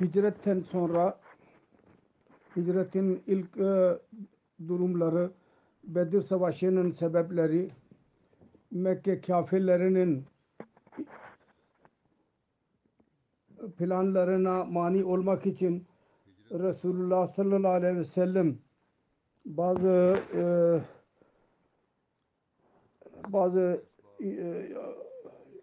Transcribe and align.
Hicretten 0.00 0.60
sonra 0.60 1.20
hicretin 2.56 3.22
ilk 3.26 3.58
e, 3.58 3.98
durumları 4.68 5.30
Bedir 5.84 6.20
Savaşı'nın 6.20 6.90
sebepleri 6.90 7.70
Mekke 8.70 9.20
kafirlerinin 9.20 10.24
planlarına 13.78 14.64
mani 14.64 15.04
olmak 15.04 15.46
için 15.46 15.86
Resulullah 16.50 17.26
sallallahu 17.26 17.72
aleyhi 17.72 17.96
ve 17.96 18.04
sellem 18.04 18.58
bazı 19.44 20.16
e, 20.34 20.42
bazı 23.28 23.84
e, 24.24 24.66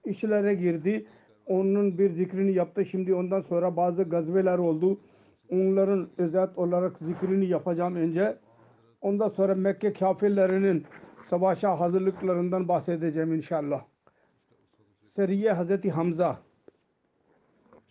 işlere 0.06 0.54
girdi 0.54 1.08
onun 1.48 1.98
bir 1.98 2.10
zikrini 2.10 2.54
yaptı. 2.54 2.86
Şimdi 2.86 3.14
ondan 3.14 3.42
sonra 3.42 3.78
bazı 3.78 4.04
gazveler 4.04 4.58
oldu. 4.58 5.00
Onların 5.50 6.08
özet 6.18 6.58
olarak 6.58 7.00
zikrini 7.00 7.46
yapacağım 7.46 7.96
önce. 7.96 8.38
Ondan 9.02 9.30
sonra 9.30 9.56
Mekke 9.56 9.94
kafirlerinin 9.94 10.86
savaşa 11.24 11.80
hazırlıklarından 11.80 12.68
bahsedeceğim 12.68 13.34
inşallah. 13.34 13.82
Seriye 15.06 15.52
Hazreti 15.52 15.92
Hamza. 15.92 16.38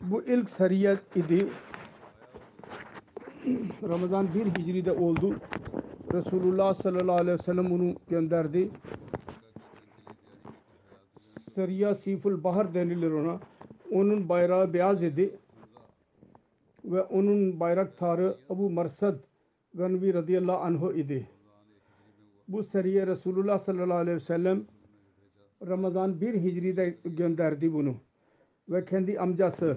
Bu 0.00 0.22
ilk 0.22 0.50
seriye 0.50 0.98
idi. 1.14 1.48
Ramazan 3.88 4.28
1 4.34 4.46
Hicri'de 4.46 4.92
oldu. 4.92 5.36
Resulullah 6.12 6.74
sallallahu 6.74 7.20
aleyhi 7.20 7.38
ve 7.38 7.42
sellem 7.42 7.72
onu 7.72 7.94
gönderdi. 8.08 8.70
Seriya 11.54 11.94
Siful 11.94 12.44
Bahar 12.44 12.74
denilir 12.74 13.10
ona. 13.10 13.40
Onun 13.92 14.28
bayrağı 14.28 14.72
beyaz 14.72 15.02
idi. 15.02 15.30
Ve 16.84 17.02
onun 17.02 17.60
bayraktarı 17.60 18.36
Abu 18.50 18.70
Marsad 18.70 19.18
Ganvi 19.74 20.14
radıyallahu 20.14 20.58
anhu 20.58 20.92
idi. 20.92 21.28
Bu 22.48 22.64
seriye 22.64 23.06
Resulullah 23.06 23.58
sallallahu 23.58 23.98
aleyhi 23.98 24.16
ve 24.16 24.20
sellem 24.20 24.62
Ramazan 25.66 26.20
1 26.20 26.34
Hicri'de 26.34 26.94
gönderdi 27.04 27.72
bunu. 27.72 27.94
Ve 28.68 28.84
kendi 28.84 29.20
amcası 29.20 29.76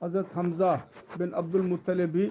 Hazret 0.00 0.36
Hamza 0.36 0.80
bin 1.20 1.32
Abdülmuttalib'i 1.32 2.30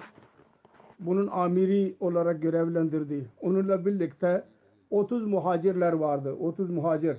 bunun 0.99 1.27
amiri 1.27 1.95
olarak 1.99 2.41
görevlendirdi. 2.41 3.25
Onunla 3.41 3.85
birlikte 3.85 4.43
30 4.89 5.27
muhacirler 5.27 5.93
vardı. 5.93 6.33
30 6.33 6.69
muhacir 6.69 7.17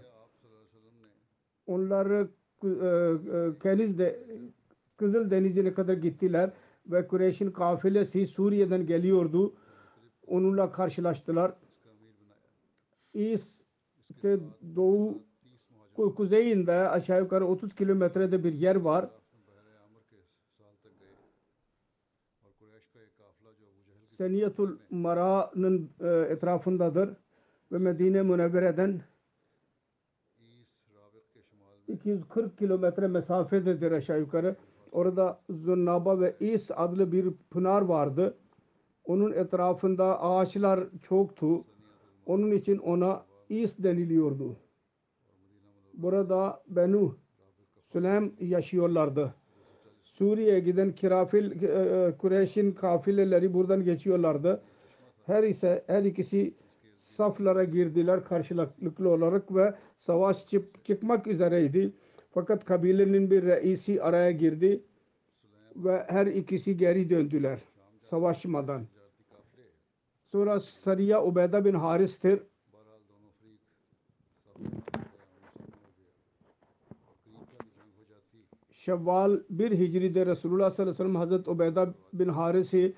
onlar 1.67 2.11
e, 2.11 2.29
e, 2.65 3.59
Keniz'de 3.63 4.21
Kızıl 4.97 5.31
Denizi'ne 5.31 5.75
kadar 5.75 5.95
gittiler 5.95 6.51
ve 6.87 7.07
Kureyş'in 7.07 7.51
kafilesi 7.51 8.27
Suriye'den 8.27 8.87
geliyordu. 8.87 9.55
Onunla 10.27 10.73
karşılaştılar. 10.73 11.53
İs 13.15 13.65
ise 14.09 14.41
doğu 14.77 15.23
kuzeyinde 16.17 16.73
aşağı 16.73 17.23
yukarı 17.23 17.47
30 17.47 17.75
kilometrede 17.75 18.45
bir 18.45 18.53
yer 18.53 18.77
var. 18.77 19.11
Seniyetul 24.11 24.79
Mara'nın 24.91 25.91
e, 26.01 26.09
etrafındadır 26.09 27.17
ve 27.73 27.79
Medine 27.79 28.23
Münevvere'den 28.23 29.01
240 31.89 32.59
kilometre 32.59 33.09
mesafededir 33.09 33.93
aşağı 33.93 34.21
yukarı. 34.21 34.57
Orada 34.93 35.41
Zunnaba 35.51 36.21
ve 36.21 36.37
İs 36.41 36.71
adlı 36.77 37.13
bir 37.13 37.31
pınar 37.51 37.83
vardı. 37.83 38.35
Onun 39.05 39.33
etrafında 39.33 40.23
ağaçlar 40.23 40.85
çoktu. 41.03 41.61
Onun 42.27 42.51
için 42.51 42.79
ona 42.79 43.25
İs 43.49 43.79
deniliyordu. 43.79 44.57
Burada 45.95 46.63
Benu 46.69 47.17
Süleym 47.93 48.33
yaşıyorlardı. 48.41 49.35
Suriye'ye 50.05 50.61
giden 50.61 50.93
kirafil 50.93 51.53
Kureyş'in 52.19 52.73
kafileleri 52.73 53.55
buradan 53.55 53.85
geçiyorlardı. 53.85 54.63
Her 55.27 55.43
ise 55.43 55.85
her 55.87 56.05
ikisi 56.05 56.55
saflara 57.07 57.65
girdiler 57.65 58.25
karşılıklı 58.25 59.09
olarak 59.11 59.55
ve 59.55 59.75
savaş 59.99 60.47
çık 60.47 60.85
çıkmak 60.85 61.27
üzereydi. 61.27 61.93
Fakat 62.31 62.65
kabilenin 62.65 63.31
bir 63.31 63.43
reisi 63.43 64.03
araya 64.03 64.31
girdi 64.31 64.83
ve 65.77 66.05
her 66.09 66.27
ikisi 66.27 66.77
geri 66.77 67.11
döndüler 67.11 67.59
savaşmadan. 68.03 68.87
Sonra 70.33 70.61
Sariya 70.61 71.25
Ubeyda 71.25 71.65
bin 71.65 71.75
Haris'tir. 71.75 72.43
Şevval 78.71 79.41
1 79.51 79.71
Hicri'de 79.71 80.27
Resulullah 80.27 80.71
sallallahu 80.71 80.83
aleyhi 80.83 80.91
ve 80.91 80.95
sellem 80.95 81.17
Hazreti 81.17 81.51
Ubeyda 81.51 81.95
bin 82.13 82.29
Haris'i 82.29 82.95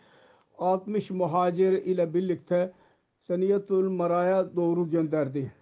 60 0.59 1.11
muhacir 1.11 1.73
ile 1.73 2.15
birlikte 2.15 2.73
Seniyetul 3.29 3.91
Mara'ya 3.91 4.57
doğru 4.57 4.91
gönderdi. 4.91 5.53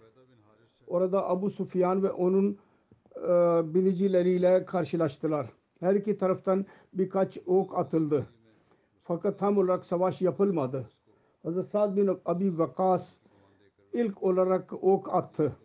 Orada 0.87 1.29
Abu 1.29 1.49
Sufyan 1.49 2.03
ve 2.03 2.11
onun 2.11 2.57
e, 3.15 3.29
binicileriyle 3.73 4.65
karşılaştılar. 4.65 5.49
Her 5.79 5.95
iki 5.95 6.17
taraftan 6.17 6.65
birkaç 6.93 7.37
ok 7.45 7.77
atıldı. 7.77 8.27
Fakat 9.03 9.39
tam 9.39 9.57
olarak 9.57 9.85
savaş 9.85 10.21
yapılmadı. 10.21 10.89
Hazreti 11.43 11.69
Sa'd 11.69 11.97
bin 11.97 12.19
Abi 12.25 12.57
Vakas 12.57 13.17
ilk 13.93 14.23
olarak 14.23 14.83
ok 14.83 15.13
attı. 15.13 15.55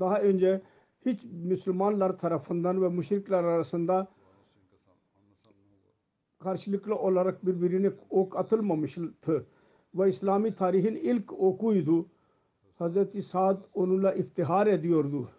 Daha 0.00 0.20
önce 0.20 0.62
hiç 1.06 1.24
Müslümanlar 1.24 2.18
tarafından 2.18 2.82
ve 2.82 2.88
müşrikler 2.88 3.44
arasında 3.44 4.08
karşılıklı 6.38 6.94
olarak 6.94 7.46
birbirine 7.46 7.90
ok 8.10 8.36
atılmamıştı. 8.36 9.46
Ve 9.94 10.08
İslami 10.10 10.54
tarihin 10.54 10.94
ilk 10.94 11.32
okuydu. 11.32 12.06
Hazreti 12.78 13.22
Sa'd 13.22 13.62
onunla 13.74 14.12
iftihar 14.14 14.66
ediyordu. 14.66 15.30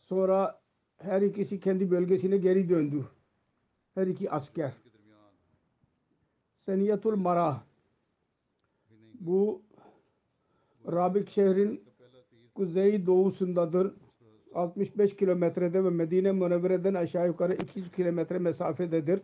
Sonra 0.00 0.60
her 0.96 1.22
ikisi 1.22 1.60
kendi 1.60 1.90
bölgesine 1.90 2.36
geri 2.36 2.68
döndü. 2.68 3.04
her 3.94 4.06
iki 4.06 4.30
asker. 4.30 4.72
Seniyetul 6.58 7.16
Mara 7.16 7.62
bu 9.20 9.62
Rabik 10.92 11.30
şehrin 11.30 11.84
kuzey 12.54 13.06
doğusundadır. 13.06 13.94
65 14.54 15.16
kilometrede 15.16 15.84
ve 15.84 15.90
Medine 15.90 16.32
Münevvere'den 16.32 16.94
aşağı 16.94 17.26
yukarı 17.26 17.54
200 17.54 17.90
kilometre 17.92 18.38
mesafededir. 18.38 19.20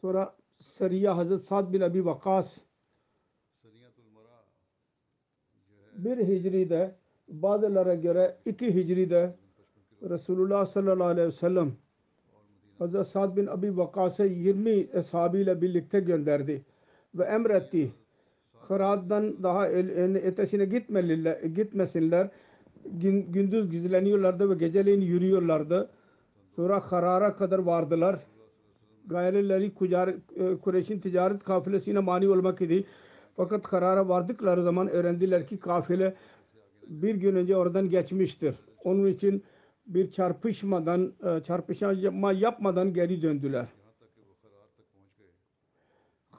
Sonra 0.00 0.36
Seriye 0.60 1.10
Hazret 1.10 1.44
Sa'd 1.44 1.72
bin 1.72 1.80
Abi 1.80 2.04
Vakas 2.04 2.58
bir 5.96 6.18
hicride 6.18 6.94
bazılara 7.28 7.94
göre 7.94 8.36
iki 8.46 8.74
hicride 8.74 9.34
Resulullah 10.10 10.66
sallallahu 10.66 11.08
aleyhi 11.08 11.28
ve 11.28 11.32
sellem 11.32 11.72
Hazret 12.78 13.06
Sa'd 13.06 13.36
bin 13.36 13.46
Abi 13.46 13.76
Vakas'ı 13.76 14.24
20 14.26 14.86
ashabıyla 14.98 15.62
birlikte 15.62 16.00
gönderdi 16.00 16.62
ve 17.14 17.24
emretti. 17.24 17.92
Hırat'tan 18.52 19.42
daha 19.42 19.68
ötesine 19.68 20.64
gitmeliler, 20.64 21.42
gitmesinler. 21.42 22.28
Gün, 22.84 23.32
gündüz 23.32 23.70
gizleniyorlardı 23.70 24.50
ve 24.50 24.54
geceleyin 24.54 25.00
yürüyorlardı. 25.00 25.90
Sonra 26.56 26.80
Harar'a 26.80 27.36
kadar 27.36 27.58
vardılar. 27.58 28.20
Gayrileri 29.06 29.74
Kureyş'in 30.62 31.00
ticaret 31.00 31.44
kafilesine 31.44 31.98
mani 31.98 32.28
olmak 32.28 32.60
idi. 32.60 32.84
Fakat 33.36 33.72
Harar'a 33.72 34.08
vardıkları 34.08 34.62
zaman 34.62 34.88
öğrendiler 34.88 35.46
ki 35.46 35.58
kafile 35.58 36.16
bir 36.86 37.14
gün 37.14 37.36
önce 37.36 37.56
oradan 37.56 37.90
geçmiştir. 37.90 38.54
Onun 38.84 39.06
için 39.06 39.44
bir 39.86 40.10
çarpışmadan, 40.10 41.12
çarpışma 41.46 42.32
yapmadan 42.32 42.94
geri 42.94 43.22
döndüler. 43.22 43.66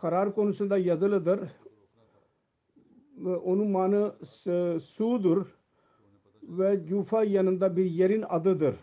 Karar 0.01 0.35
konusunda 0.35 0.77
yazılıdır. 0.77 1.39
Onun 3.25 3.67
manı 3.67 4.15
sudur 4.79 5.45
ve 6.43 6.85
Cufa 6.85 7.23
yanında 7.23 7.77
bir 7.77 7.85
yerin 7.85 8.23
adıdır. 8.29 8.75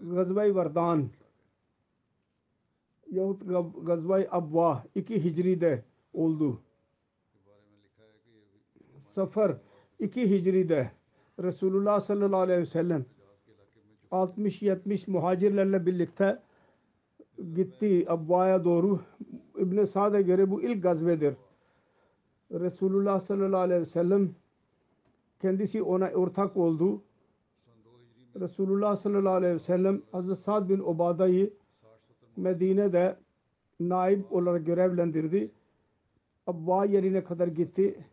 Gazvay 0.00 0.54
Vardan 0.54 1.08
yahut 3.10 3.42
Gazvay 3.86 4.28
Abva 4.30 4.84
iki 4.94 5.24
Hicri'de 5.24 5.84
oldu. 6.16 6.60
Safar 9.00 9.56
iki 9.98 10.30
Hicri'de 10.30 10.90
Resulullah 11.42 12.00
sallallahu 12.00 12.40
aleyhi 12.40 12.60
ve 12.60 12.66
sellem 12.66 13.06
60-70 14.12 15.10
muhacirlerle 15.10 15.86
birlikte 15.86 16.42
gitti 17.54 18.04
Abva'ya 18.08 18.64
doğru. 18.64 19.00
İbn-i 19.58 19.86
Sa'd'a 19.86 20.20
göre 20.20 20.50
bu 20.50 20.62
ilk 20.62 20.82
gazvedir. 20.82 21.34
Resulullah 22.52 23.20
sallallahu 23.20 23.60
aleyhi 23.60 23.80
ve 23.80 23.86
sellem 23.86 24.34
kendisi 25.40 25.82
ona 25.82 26.10
ortak 26.10 26.56
oldu. 26.56 27.02
Resulullah 28.40 28.96
sallallahu 28.96 29.34
aleyhi 29.34 29.54
ve 29.54 29.58
sellem 29.58 30.02
Hazreti 30.12 30.40
Sa'd 30.40 30.68
bin 30.68 30.78
Ubada'yı 30.78 31.52
Medine'de 32.36 33.16
naib 33.80 34.30
olarak 34.30 34.66
görevlendirdi. 34.66 35.50
Abba 36.46 36.84
yerine 36.84 37.24
kadar 37.24 37.48
gitti. 37.48 38.04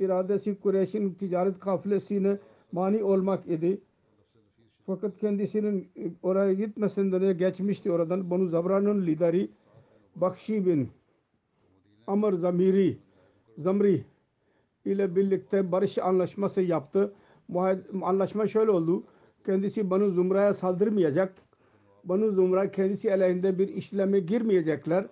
İradesi 0.00 0.60
Kureyş'in 0.60 1.14
ticaret 1.14 1.58
kafilesine 1.58 2.38
mani 2.72 3.04
olmak 3.04 3.46
idi. 3.46 3.80
Fakat 4.86 5.16
kendisinin 5.18 5.88
oraya 6.22 6.52
gitmesinden 6.52 7.22
önce 7.22 7.32
geçmişti 7.32 7.92
oradan. 7.92 8.30
Bunu 8.30 8.48
Zabra'nın 8.48 9.06
lideri 9.06 9.48
Bakşi 10.16 10.66
bin 10.66 10.88
Amr 12.06 12.32
Zamiri 12.32 12.98
Zamri 13.58 14.04
ile 14.84 15.16
birlikte 15.16 15.72
barış 15.72 15.98
anlaşması 15.98 16.60
yaptı. 16.60 17.14
Anlaşma 18.02 18.46
şöyle 18.46 18.70
oldu. 18.70 19.02
Kendisi 19.46 19.90
Banu 19.90 20.10
Zumra'ya 20.10 20.54
saldırmayacak. 20.54 21.34
Banu 22.04 22.32
Zumra 22.32 22.70
kendisi 22.70 23.12
aleyhinde 23.12 23.58
bir 23.58 23.68
işleme 23.68 24.20
girmeyecekler. 24.20 25.06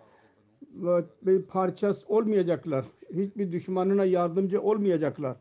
Bir 1.22 1.42
parçası 1.42 2.06
olmayacaklar. 2.08 2.84
Hiçbir 3.14 3.52
düşmanına 3.52 4.04
yardımcı 4.04 4.62
olmayacaklar. 4.62 5.36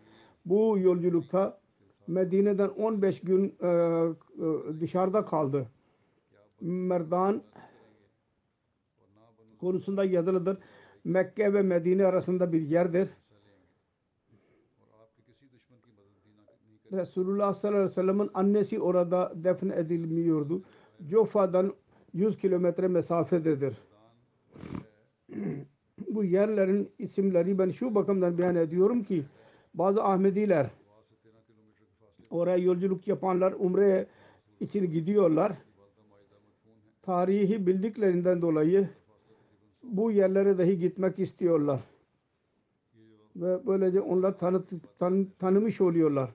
Bu 0.46 0.78
yolculukta 0.80 1.62
Medine'den 2.08 2.68
15 2.68 3.22
gün 3.22 3.56
e, 3.62 3.68
e, 3.68 4.80
dışarıda 4.80 5.26
kaldı. 5.26 5.68
Merdan 6.62 7.44
konusunda 9.60 10.04
yazılıdır. 10.04 10.58
Mekke 11.04 11.54
ve 11.54 11.62
Medine 11.62 12.06
arasında 12.06 12.54
bir 12.54 12.62
yerdir. 12.62 13.10
Resulullah 16.92 17.54
sallallahu 17.54 17.78
aleyhi 17.78 17.92
ve 17.92 17.94
sellem'in 17.94 18.30
annesi 18.34 18.80
orada 18.80 19.34
defn 19.36 19.70
edilmiyordu. 19.70 20.64
Jofa'dan 21.10 21.74
100 22.14 22.38
kilometre 22.38 22.88
mesafededir. 22.88 23.78
Bu 26.10 26.24
yerlerin 26.24 26.90
isimleri 27.00 27.60
ben 27.60 27.72
şu 27.72 27.96
bakımdan 27.96 28.38
beyan 28.38 28.56
ediyorum 28.56 29.04
ki 29.04 29.24
bazı 29.74 30.04
Ahmediler 30.04 30.70
oraya 32.30 32.58
yolculuk 32.58 33.08
yapanlar 33.08 33.54
umre 33.60 34.08
için 34.60 34.92
gidiyorlar. 34.92 35.52
Tarihi 37.02 37.68
bildiklerinden 37.68 38.42
dolayı 38.42 38.90
bu 39.84 40.12
yerlere 40.12 40.58
dahi 40.58 40.80
gitmek 40.80 41.20
istiyorlar. 41.20 41.80
Ve 43.36 43.68
böylece 43.68 44.02
onlar 44.02 44.40
tanı, 44.40 44.64
tan, 45.00 45.28
tanımış 45.40 45.82
oluyorlar 45.82 46.30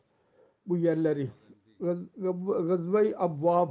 bu 0.66 0.76
yerleri. 0.76 1.28
Gazve-i 1.80 3.14
Abwab 3.16 3.68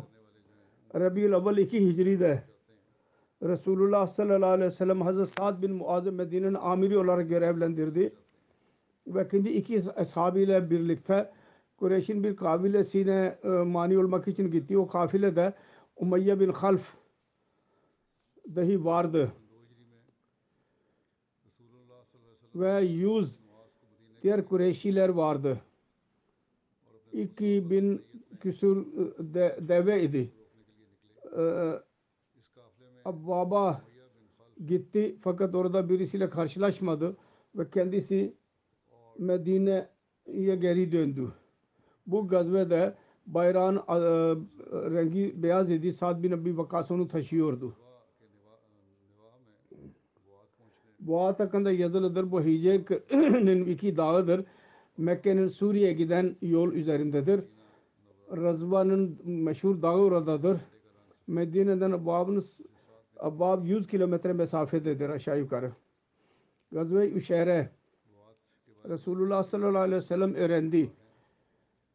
Rabi'ül 0.96 1.36
Avval 1.36 1.58
2 1.58 1.90
Hicri'de 1.90 2.44
Resulullah 3.44 4.08
sallallahu 4.08 4.50
aleyhi 4.50 4.68
ve 4.68 4.76
sellem 4.76 5.02
Hazreti 5.02 5.32
Sa'd 5.32 5.62
bin 5.62 5.72
Muaz'ı 5.72 6.12
Medine'nin 6.12 6.54
amiri 6.54 6.98
olarak 6.98 7.30
görevlendirdi. 7.30 8.14
Ve 9.08 9.28
kendi 9.28 9.50
iki 9.50 9.92
ashabıyla 9.96 10.70
birlikte 10.70 11.32
Kureyş'in 11.78 12.24
bir 12.24 12.36
kabilesine 12.36 13.38
e, 13.44 13.48
mani 13.48 13.98
olmak 13.98 14.28
için 14.28 14.52
gitti. 14.52 14.78
O 14.78 14.88
kafile 14.88 15.36
de 15.36 15.54
Umayye 15.96 16.40
bin 16.40 16.50
Half 16.50 16.96
dahi 18.56 18.86
vardı. 18.86 19.32
Ve 22.56 22.82
yüz 22.82 23.40
diğer 24.24 24.46
Kureyşiler 24.46 25.10
vardı. 25.10 25.62
2000 27.14 28.02
küsur 28.40 28.86
de, 29.20 29.60
deve 29.62 30.04
idi. 30.04 30.32
Ee, 31.38 31.74
Abbaba 33.06 33.82
gitti 34.68 35.16
fakat 35.22 35.56
orada 35.56 35.90
birisiyle 35.90 36.30
karşılaşmadı 36.30 37.18
ve 37.56 37.70
kendisi 37.70 38.34
Medine'ye 39.20 40.56
geri 40.56 40.92
döndü. 40.92 41.32
Bu 42.08 42.28
gazvede 42.28 42.96
bayrağın 43.28 43.76
e, 43.76 43.82
rengi 44.96 45.44
beyaz 45.44 45.72
idi. 45.72 45.94
Sa'd 45.94 46.24
bin 46.24 46.32
Abi 46.32 46.58
Vakas 46.58 46.92
onu 46.92 47.08
taşıyordu. 47.08 47.74
Boğaz 51.00 51.40
hakkında 51.40 51.72
yazılıdır. 51.72 52.32
Bu 52.32 52.42
Hicre'nin 52.42 53.66
iki 53.74 53.98
dağıdır. 53.98 54.46
Mekke'nin 54.98 55.48
Suriye'ye 55.48 55.94
giden 55.94 56.36
yol 56.42 56.74
üzerindedir. 56.74 57.42
Razva'nın 58.32 59.20
meşhur 59.26 59.82
dağı 59.82 59.98
oradadır. 59.98 60.58
Medine'den 61.28 61.92
Abbab'ın 61.92 62.44
Abbab 63.20 63.66
100 63.66 63.88
kilometre 63.88 64.34
mesafededir 64.34 65.10
aşağı 65.10 65.40
yukarı. 65.40 65.72
Gazve-i 66.72 67.14
Üşere 67.14 67.70
Resulullah 68.90 69.44
sallallahu 69.44 69.82
aleyhi 69.82 69.98
ve 69.98 70.06
sellem 70.06 70.34
öğrendi. 70.34 70.92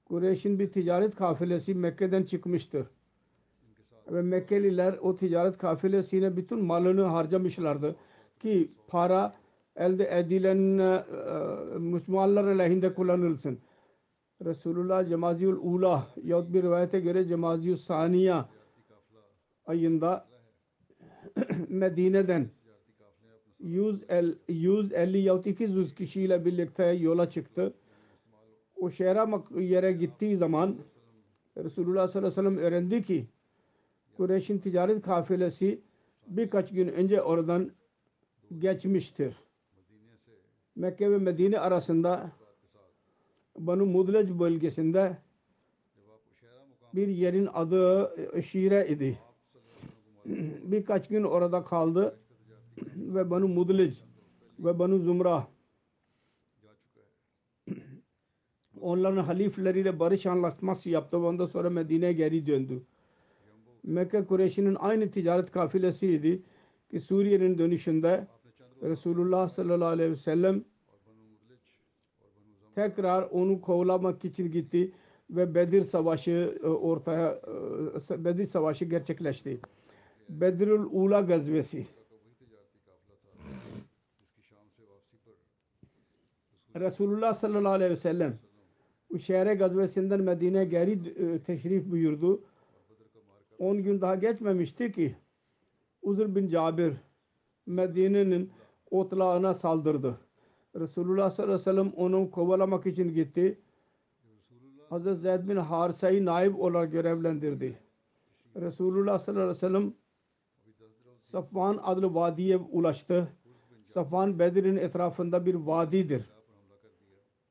Kureyş'in 0.04 0.58
bir 0.58 0.72
ticaret 0.72 1.16
kafilesi 1.16 1.74
Mekke'den 1.74 2.22
çıkmıştır. 2.22 2.86
Ve 4.08 4.22
Mekkeliler 4.22 4.98
o 5.02 5.16
ticaret 5.16 5.58
kafilesine 5.58 6.36
bütün 6.36 6.64
malını 6.64 7.02
harcamışlardı. 7.02 7.96
Ki 8.40 8.70
para 8.88 9.34
elde 9.76 10.18
edilen 10.18 10.78
e, 10.78 11.04
Müslümanlar 11.78 12.44
aleyhinde 12.44 12.94
kullanılsın. 12.94 13.58
Resulullah 14.44 15.08
Cemaziyul 15.08 15.58
Ula 15.62 16.06
yahut 16.24 16.52
bir 16.52 16.62
rivayete 16.62 17.00
göre 17.00 17.24
Cemaziyul 17.24 17.76
Saniya 17.76 18.48
ayında 19.66 20.29
Medine'den 21.68 22.48
150, 23.60 24.36
150 24.48 25.18
yahut 25.18 25.46
200 25.46 25.94
kişiyle 25.94 26.44
birlikte 26.44 26.84
yola 26.84 27.30
çıktı. 27.30 27.74
O 28.76 28.90
şehre 28.90 29.62
yere 29.62 29.92
gittiği 29.92 30.36
zaman 30.36 30.76
Resulullah 31.56 32.08
sallallahu 32.08 32.40
aleyhi 32.40 32.56
ve 32.56 32.60
sellem 32.60 32.66
öğrendi 32.66 33.02
ki 33.02 33.26
Kureyş'in 34.16 34.58
ticaret 34.58 35.02
kafilesi 35.02 35.80
birkaç 36.26 36.70
gün 36.70 36.88
önce 36.88 37.22
oradan 37.22 37.70
geçmiştir. 38.58 39.36
Mekke 40.76 41.10
ve 41.10 41.18
Medine 41.18 41.58
arasında 41.58 42.32
Banu 43.58 43.86
Mudlec 43.86 44.38
bölgesinde 44.38 45.18
bir 46.94 47.08
yerin 47.08 47.48
adı 47.54 48.14
e, 48.36 48.42
Şire 48.42 48.88
idi. 48.88 49.18
Birkaç 50.62 51.08
gün 51.08 51.22
orada 51.22 51.64
kaldı 51.64 52.18
ve 52.96 53.30
Banu 53.30 53.48
Mudlec 53.48 53.96
ve 54.58 54.78
Banu 54.78 54.98
Zumra 54.98 55.48
onların 58.80 59.16
halifleriyle 59.16 59.98
barış 59.98 60.26
anlaşması 60.26 60.90
yaptı 60.90 61.22
ve 61.22 61.26
ondan 61.26 61.46
sonra 61.46 61.70
Medine'ye 61.70 62.12
geri 62.12 62.46
döndü. 62.46 62.82
Mekke 63.84 64.24
Kureyş'inin 64.24 64.74
aynı 64.74 65.10
ticaret 65.10 65.50
kafilesiydi 65.50 66.42
ki 66.90 67.00
Suriye'nin 67.00 67.58
dönüşünde 67.58 68.26
Resulullah 68.82 69.48
sallallahu 69.48 69.88
aleyhi 69.88 70.10
ve 70.10 70.16
sellem 70.16 70.64
tekrar 72.74 73.22
onu 73.22 73.60
kovlamak 73.60 74.24
için 74.24 74.52
gitti 74.52 74.92
ve 75.30 75.54
Bedir 75.54 75.82
Savaşı 75.82 76.58
e, 76.62 76.66
ortaya 76.66 77.40
e, 78.10 78.24
Bedir 78.24 78.46
Savaşı 78.46 78.84
gerçekleşti. 78.84 79.60
Bedirül 80.30 80.86
Ula 80.90 81.20
gazvesi 81.20 81.86
Resulullah 86.76 87.34
sallallahu 87.34 87.72
aleyhi 87.72 87.90
ve 87.90 87.96
sellem 87.96 88.38
bu 89.10 89.18
şehre 89.18 89.54
gazvesinden 89.54 90.20
Medine'ye 90.20 90.64
geri 90.64 90.92
e, 90.92 91.42
teşrif 91.42 91.90
buyurdu. 91.90 92.42
10 93.58 93.82
gün 93.82 94.00
daha 94.00 94.14
geçmemişti 94.14 94.92
ki 94.92 95.16
Uzur 96.02 96.34
bin 96.34 96.48
Cabir 96.48 96.92
Medine'nin 97.66 98.50
otlağına 98.90 99.54
saldırdı. 99.54 100.18
Resulullah 100.76 101.30
sallallahu 101.30 101.54
aleyhi 101.54 101.68
ve 101.68 101.72
sellem 101.72 101.92
onu 101.96 102.30
kovalamak 102.30 102.86
için 102.86 103.14
gitti. 103.14 103.58
Hazreti 104.88 105.20
Zeyd 105.20 105.48
bin 105.48 105.56
Harisa'yı 105.56 106.24
naib 106.24 106.54
olarak 106.58 106.92
görevlendirdi. 106.92 107.78
Resulullah 108.56 109.18
sallallahu 109.18 109.42
aleyhi 109.42 109.56
ve 109.56 109.60
sellem 109.60 109.94
Safvan 111.32 111.80
adlı 111.82 112.14
vadiye 112.14 112.56
ulaştı. 112.56 113.28
Safvan 113.86 114.38
Bedir'in 114.38 114.76
etrafında 114.76 115.46
bir 115.46 115.54
vadidir. 115.54 116.30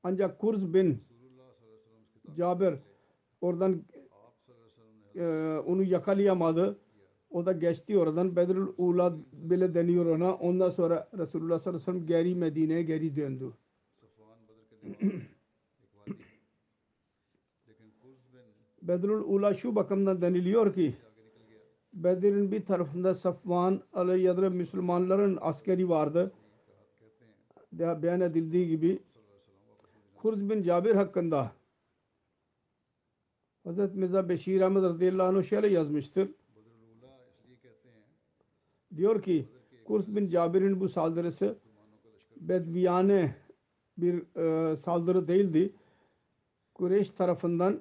Ancak 0.04 0.40
Kurz 0.40 0.74
bin 0.74 1.04
Cabir 2.38 2.74
oradan 3.42 3.84
e, 5.16 5.26
onu 5.68 5.84
yakalayamadı. 5.84 6.80
O 7.30 7.46
da 7.46 7.52
geçti 7.52 7.98
oradan. 7.98 8.36
Bedrül 8.36 8.68
Ula 8.78 9.18
bile 9.34 9.74
deniyor 9.74 10.06
ona. 10.06 10.36
Ondan 10.36 10.70
sonra 10.70 11.10
Resulullah 11.18 11.60
sallallahu 11.60 11.92
aleyhi 11.92 11.98
ve 11.98 12.06
sellem 12.06 12.08
geri 12.08 12.36
Medine'ye 12.36 12.84
geri 12.84 13.16
döndü. 13.16 13.54
Bedrül 18.82 19.22
Ula 19.26 19.54
şu 19.54 19.76
bakımdan 19.76 20.22
deniliyor 20.22 20.74
ki 20.74 20.96
Bedir'in 21.94 22.52
bir 22.52 22.66
tarafında 22.66 23.16
Safvan 23.16 23.82
aleyhi 23.94 24.50
Müslümanların 24.50 25.38
askeri 25.42 25.90
vardı. 25.90 26.32
De, 27.74 28.04
beyan 28.04 28.22
edildiği 28.22 28.68
gibi 28.68 29.00
Kurz 30.16 30.50
bin 30.50 30.64
Cabir 30.64 30.96
hakkında 30.96 31.52
Hazreti 33.64 33.98
Mirza 33.98 34.30
Beşir 34.30 34.62
Ahmet 34.62 34.84
radıyallahu 34.84 35.38
anh 35.38 35.44
şöyle 35.44 35.68
yazmıştır. 35.68 36.30
Diyor 38.96 39.22
ki 39.22 39.48
Kurs 39.86 40.08
bin 40.08 40.30
Cabir'in 40.30 40.80
bu 40.80 40.90
saldırısı 40.90 41.58
bedviyane 42.38 43.36
bir 43.98 44.38
e, 44.38 44.78
saldırı 44.78 45.28
değildi. 45.28 45.74
Kureyş 46.74 47.10
tarafından 47.10 47.80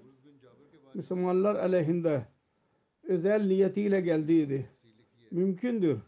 Müslümanlar 0.95 1.55
aleyhinde 1.55 2.27
özel 3.09 3.47
niyetiyle 3.47 4.00
geldiydi. 4.00 4.67
Mümkündür. 5.31 5.99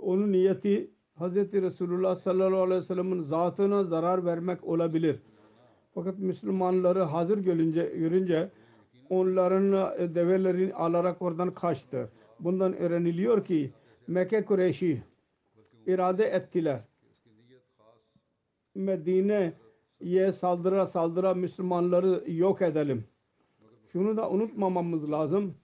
Onun 0.00 0.32
niyeti 0.32 0.90
Hz. 1.18 1.36
Resulullah 1.36 2.16
sallallahu 2.16 2.62
aleyhi 2.62 2.80
ve 2.80 2.84
sellem'in 2.86 3.22
zatına 3.22 3.84
zarar 3.84 4.24
vermek 4.24 4.64
olabilir. 4.64 5.16
Fakat 5.94 6.18
Müslümanları 6.18 7.02
hazır 7.02 7.38
görünce, 7.38 7.92
görünce 7.96 8.50
onların 9.10 10.00
e, 10.00 10.14
develerini 10.14 10.74
alarak 10.74 11.22
oradan 11.22 11.54
kaçtı. 11.54 12.08
Bundan 12.40 12.76
öğreniliyor 12.76 13.44
ki 13.44 13.70
Mekke 14.06 14.44
Kureyşi 14.44 15.02
irade 15.86 16.24
ettiler. 16.24 16.80
Medine'ye 18.74 20.32
saldıra 20.32 20.86
saldıra 20.86 21.34
Müslümanları 21.34 22.32
yok 22.32 22.62
edelim. 22.62 23.04
Şunu 23.92 24.16
da 24.16 24.30
unutmamamız 24.30 25.10
lazım. 25.10 25.54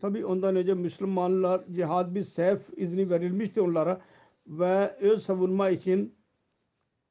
Tabi 0.00 0.26
ondan 0.26 0.56
önce 0.56 0.74
Müslümanlar 0.74 1.64
cihad 1.72 2.14
bir 2.14 2.22
sef 2.22 2.60
izni 2.76 3.10
verilmişti 3.10 3.60
onlara 3.60 4.00
ve 4.46 4.96
öz 5.00 5.22
savunma 5.22 5.70
için 5.70 6.14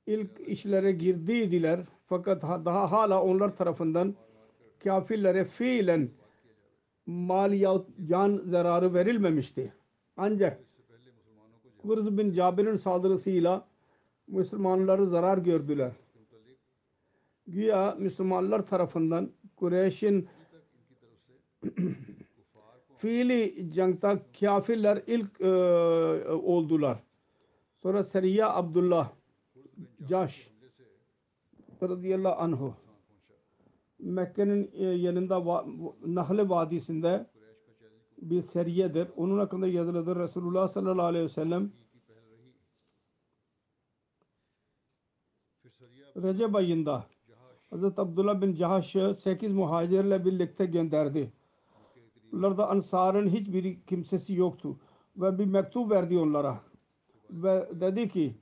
ilk 0.05 0.29
işlere 0.39 0.91
girdiydiler. 0.91 1.79
Fakat 2.05 2.41
daha 2.43 2.91
hala 2.91 3.23
onlar 3.23 3.57
tarafından 3.57 4.15
kafirlere 4.83 5.45
fiilen 5.45 6.09
mal 7.05 7.53
ya 7.53 7.81
can 8.09 8.41
zararı 8.45 8.93
verilmemişti. 8.93 9.73
Ancak 10.17 10.59
Kurz 11.81 12.17
bin 12.17 12.33
Cabir'in 12.33 12.75
saldırısıyla 12.75 13.67
Müslümanları 14.27 15.07
zarar 15.07 15.37
gördüler. 15.37 15.91
Güya 17.47 17.95
Müslümanlar 17.99 18.67
tarafından 18.67 19.29
Kureyş'in 19.55 20.27
fiili 22.97 23.71
cangta 23.73 24.19
kafirler 24.39 25.03
ilk 25.07 25.41
e, 25.41 25.47
oldular. 26.31 26.99
Sonra 27.81 28.03
Seriya 28.03 28.55
Abdullah 28.55 29.09
Caş 30.09 30.51
radıyallahu 31.81 32.41
anhu 32.41 32.73
Mekke'nin 33.99 34.71
e, 34.73 34.85
yanında 34.85 35.65
Nahle 36.05 36.49
Vadisi'nde 36.49 37.27
bir 38.21 38.41
seriyedir. 38.41 39.07
Onun 39.15 39.39
hakkında 39.39 39.67
yazılıdır. 39.67 40.19
Resulullah 40.19 40.67
sallallahu 40.67 41.05
aleyhi 41.05 41.25
ve 41.25 41.29
sellem 41.29 41.71
Recep 46.23 46.55
ayında 46.55 47.05
Hazreti 47.69 48.01
Abdullah 48.01 48.41
bin 48.41 48.55
Cahaş'ı 48.55 49.15
8 49.15 49.51
muhacirle 49.51 50.25
birlikte 50.25 50.65
gönderdi. 50.65 51.31
Bunlarda 52.31 52.69
Ansar'ın 52.69 53.29
hiçbir 53.29 53.81
kimsesi 53.81 54.33
yoktu. 54.33 54.77
Ve 55.17 55.39
bir 55.39 55.45
mektup 55.45 55.91
verdi 55.91 56.17
onlara. 56.19 56.59
Ve 57.29 57.67
dedi 57.73 58.09
ki 58.09 58.35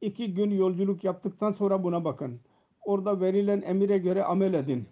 iki 0.00 0.34
gün 0.34 0.50
yolculuk 0.50 1.04
yaptıktan 1.04 1.52
sonra 1.52 1.82
buna 1.84 2.04
bakın. 2.04 2.40
Orada 2.84 3.20
verilen 3.20 3.62
emire 3.62 3.98
göre 3.98 4.24
amel 4.24 4.54
edin. 4.54 4.84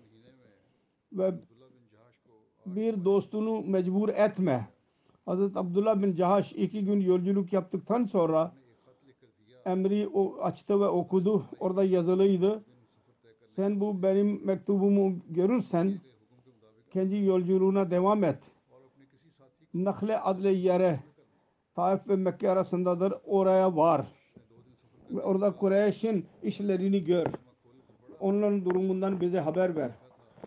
Ve 1.13 1.35
bir 2.67 3.05
dostunu 3.05 3.63
mecbur 3.63 4.09
etme. 4.09 4.69
Hazreti 5.27 5.59
Abdullah 5.59 6.03
bin 6.03 6.17
Cahaş 6.17 6.53
iki 6.53 6.85
gün 6.85 7.01
yolculuk 7.01 7.53
yaptıktan 7.53 8.05
sonra 8.05 8.53
emri 9.65 10.09
açtı 10.43 10.81
ve 10.81 10.87
okudu. 10.87 11.45
Orada 11.61 11.85
yazılıydı. 11.85 12.65
Sen 13.51 13.81
bu 13.81 14.03
benim 14.03 14.47
mektubumu 14.47 15.17
görürsen 15.31 16.01
kendi 16.95 17.17
yolculuğuna 17.17 17.91
devam 17.91 18.25
et. 18.25 18.39
Nakle 19.75 20.19
adlı 20.19 20.49
yere 20.49 21.01
Taif 21.75 22.09
ve 22.09 22.17
Mekke 22.17 22.51
arasındadır. 22.51 23.15
Oraya 23.25 23.77
var. 23.77 24.07
Ve 25.11 25.23
orada 25.23 25.57
Kureyş'in 25.57 26.27
işlerini 26.43 27.05
gör. 27.05 27.27
Onların 28.21 28.65
durumundan 28.65 29.21
bize 29.21 29.41
haber 29.41 29.77
ver. 29.77 29.91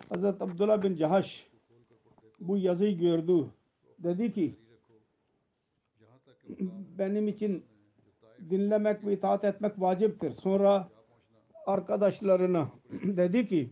Hazreti 0.10 0.44
Abdullah 0.44 0.84
bin 0.84 0.96
Cahaş 0.96 1.48
bu 2.40 2.58
yazıyı 2.58 2.98
gördü. 2.98 3.46
Dedi 4.00 4.34
ki 4.34 4.56
benim 6.98 7.28
için 7.28 7.66
dinlemek 8.50 9.06
ve 9.06 9.14
itaat 9.14 9.44
etmek 9.44 9.82
vaciptir. 9.82 10.32
Sonra 10.32 10.90
arkadaşlarına 11.66 12.70
dedi 13.04 13.48
ki 13.48 13.70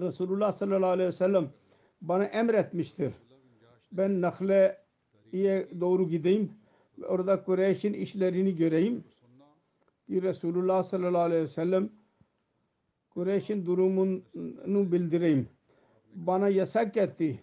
Resulullah 0.00 0.52
sallallahu 0.52 0.90
aleyhi 0.90 1.08
ve 1.08 1.12
sellem 1.12 1.48
bana 2.00 2.24
emretmiştir. 2.24 3.12
Ben 3.92 4.20
Nakhle'ye 4.20 5.68
doğru 5.80 6.08
gideyim 6.08 6.52
ve 6.98 7.06
orada 7.06 7.44
Kureyş'in 7.44 7.92
işlerini 7.92 8.56
göreyim. 8.56 9.04
Ki 10.06 10.22
Resulullah 10.22 10.84
sallallahu 10.84 11.22
aleyhi 11.22 11.42
ve 11.42 11.48
sellem 11.48 11.90
Kureyş'in 13.10 13.66
durumunu 13.66 14.92
bildireyim. 14.92 15.48
Bana 16.14 16.48
yasak 16.48 16.96
etti. 16.96 17.40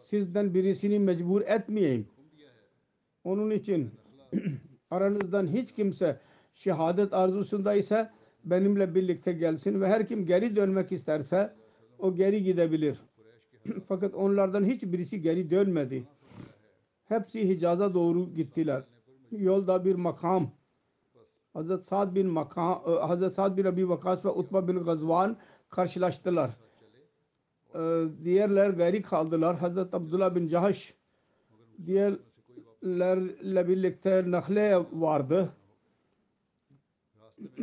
sizden 0.00 0.54
birisini 0.54 0.98
mecbur 0.98 1.40
etmeyeyim. 1.42 2.06
Onun 3.24 3.50
için 3.50 3.90
aranızdan 4.90 5.46
hiç 5.46 5.72
kimse 5.74 6.20
şehadet 6.54 7.12
arzusunda 7.12 7.74
ise 7.74 8.10
benimle 8.44 8.94
birlikte 8.94 9.32
gelsin 9.32 9.80
ve 9.80 9.88
her 9.88 10.06
kim 10.06 10.26
geri 10.26 10.56
dönmek 10.56 10.92
isterse 10.92 11.54
o 12.02 12.14
geri 12.14 12.42
gidebilir. 12.42 13.00
Fakat 13.88 14.14
onlardan 14.14 14.64
hiçbirisi 14.64 15.22
geri 15.22 15.50
dönmedi. 15.50 16.04
Hepsi 17.04 17.48
Hicaz'a 17.48 17.94
doğru 17.94 18.34
gittiler. 18.34 18.82
Yolda 19.30 19.84
bir 19.84 19.94
makam 19.94 20.50
Hazret 21.52 21.86
Sa'd 21.86 22.14
bin 22.14 22.26
Makam, 22.26 22.82
e, 22.86 22.90
Hazret 22.90 23.32
Sa'd 23.32 23.56
bin 23.56 23.64
Abi 23.64 23.88
Vakas 23.88 24.24
ve 24.24 24.28
Utba 24.28 24.68
bin 24.68 24.84
Gazvan 24.84 25.36
karşılaştılar. 25.70 26.50
E, 27.74 28.04
Diğerler 28.24 28.70
geri 28.70 29.02
kaldılar. 29.02 29.58
Hazret 29.58 29.94
Abdullah 29.94 30.34
bin 30.34 30.48
Cahaş 30.48 30.94
diğerlerle 31.86 33.68
birlikte 33.68 34.30
Nahle 34.30 34.76
vardı. 34.92 35.52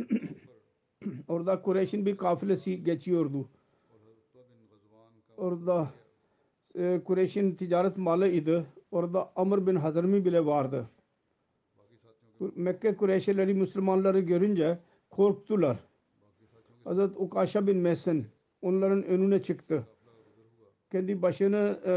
Orada 1.28 1.62
Kureyş'in 1.62 2.06
bir 2.06 2.16
kafilesi 2.16 2.84
geçiyordu. 2.84 3.48
Orada 5.38 5.90
e, 6.74 7.00
Kureyş'in 7.04 7.54
ticaret 7.54 7.96
malı 7.96 8.28
idi. 8.28 8.66
Orada 8.90 9.32
Amr 9.36 9.66
bin 9.66 9.76
Hazrmi 9.76 10.24
bile 10.24 10.46
vardı. 10.46 10.88
Mekke 12.54 12.96
Kureyşlileri 12.96 13.54
Müslümanları 13.54 14.20
görünce 14.20 14.78
korktular. 15.10 15.78
Hazret 16.84 17.10
Ukasha 17.16 17.66
bin 17.66 17.76
Mesen 17.76 18.24
onların 18.62 19.02
önüne 19.02 19.42
çıktı. 19.42 19.86
Kendi 20.92 21.22
başını 21.22 21.80
e, 21.86 21.94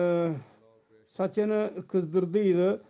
saçını 1.07 1.73
kızdırdıydı. 1.87 2.83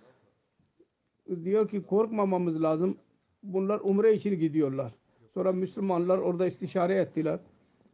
Diyor 1.44 1.70
ki 1.70 1.84
korkmamamız 1.84 2.64
lazım. 2.64 2.98
Bunlar 3.44 3.80
umre 3.84 4.14
için 4.14 4.40
gidiyorlar. 4.40 4.94
Sonra 5.34 5.52
Müslümanlar 5.52 6.18
orada 6.18 6.48
istişare 6.48 6.96
ettiler. 6.96 7.40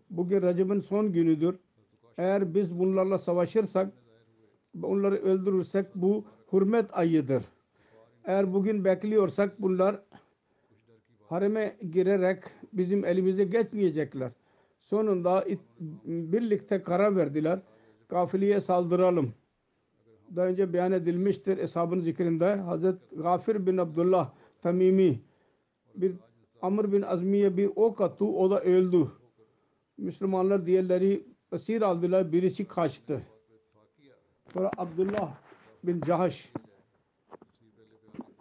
Bugün 0.10 0.42
Recep'in 0.42 0.80
son 0.80 1.14
günüdür. 1.14 1.60
Eğer 2.18 2.54
biz 2.54 2.80
bunlarla 2.80 3.18
savaşırsak 3.18 3.94
onları 4.84 5.16
öldürürsek 5.16 5.86
bu 5.96 6.26
hürmet 6.54 6.98
ayıdır. 6.98 7.44
Eğer 8.24 8.54
bugün 8.54 8.86
bekliyorsak 8.86 9.62
bunlar 9.62 10.02
hareme 11.30 11.78
girerek 11.92 12.44
bizim 12.74 13.06
elimize 13.06 13.44
geçmeyecekler. 13.44 14.32
Sonunda 14.82 15.46
birlikte 16.06 16.84
karar 16.84 17.16
verdiler. 17.16 17.60
Kafiliye 18.08 18.62
saldıralım. 18.62 19.34
Daha 20.36 20.46
önce 20.46 20.74
beyan 20.74 20.92
edilmiştir 20.92 21.58
eshabın 21.58 22.00
zikrinde. 22.00 22.56
Hazret 22.56 22.96
Gafir 23.12 23.66
bin 23.66 23.78
Abdullah 23.78 24.32
Tamimi 24.62 25.22
bir 25.96 26.14
Amr 26.62 26.92
bin 26.92 27.02
Azmiye 27.02 27.58
bir 27.58 27.70
ok 27.76 28.02
attı. 28.02 28.26
O 28.26 28.52
da 28.52 28.62
öldü. 28.62 29.08
Müslümanlar 29.98 30.66
diğerleri 30.66 31.24
esir 31.52 31.82
aldılar. 31.82 32.32
Birisi 32.32 32.66
kaçtı. 32.66 33.22
Sonra 34.54 34.72
Abdullah 34.78 35.36
bin 35.84 36.02
Cahaş 36.02 36.54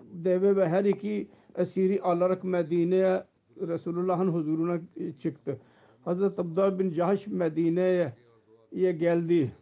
deve 0.01 0.57
ve 0.57 0.69
her 0.69 0.85
iki 0.85 1.29
esiri 1.57 2.03
alarak 2.03 2.45
Medine'ye 2.45 3.25
Resulullah'ın 3.61 4.29
huzuruna 4.29 4.81
çıktı. 5.19 5.59
Hazreti 6.05 6.41
Abdullah 6.41 6.79
bin 6.79 6.93
Cahaş 6.93 7.27
Medine'ye 7.27 8.93
geldi. 8.93 9.53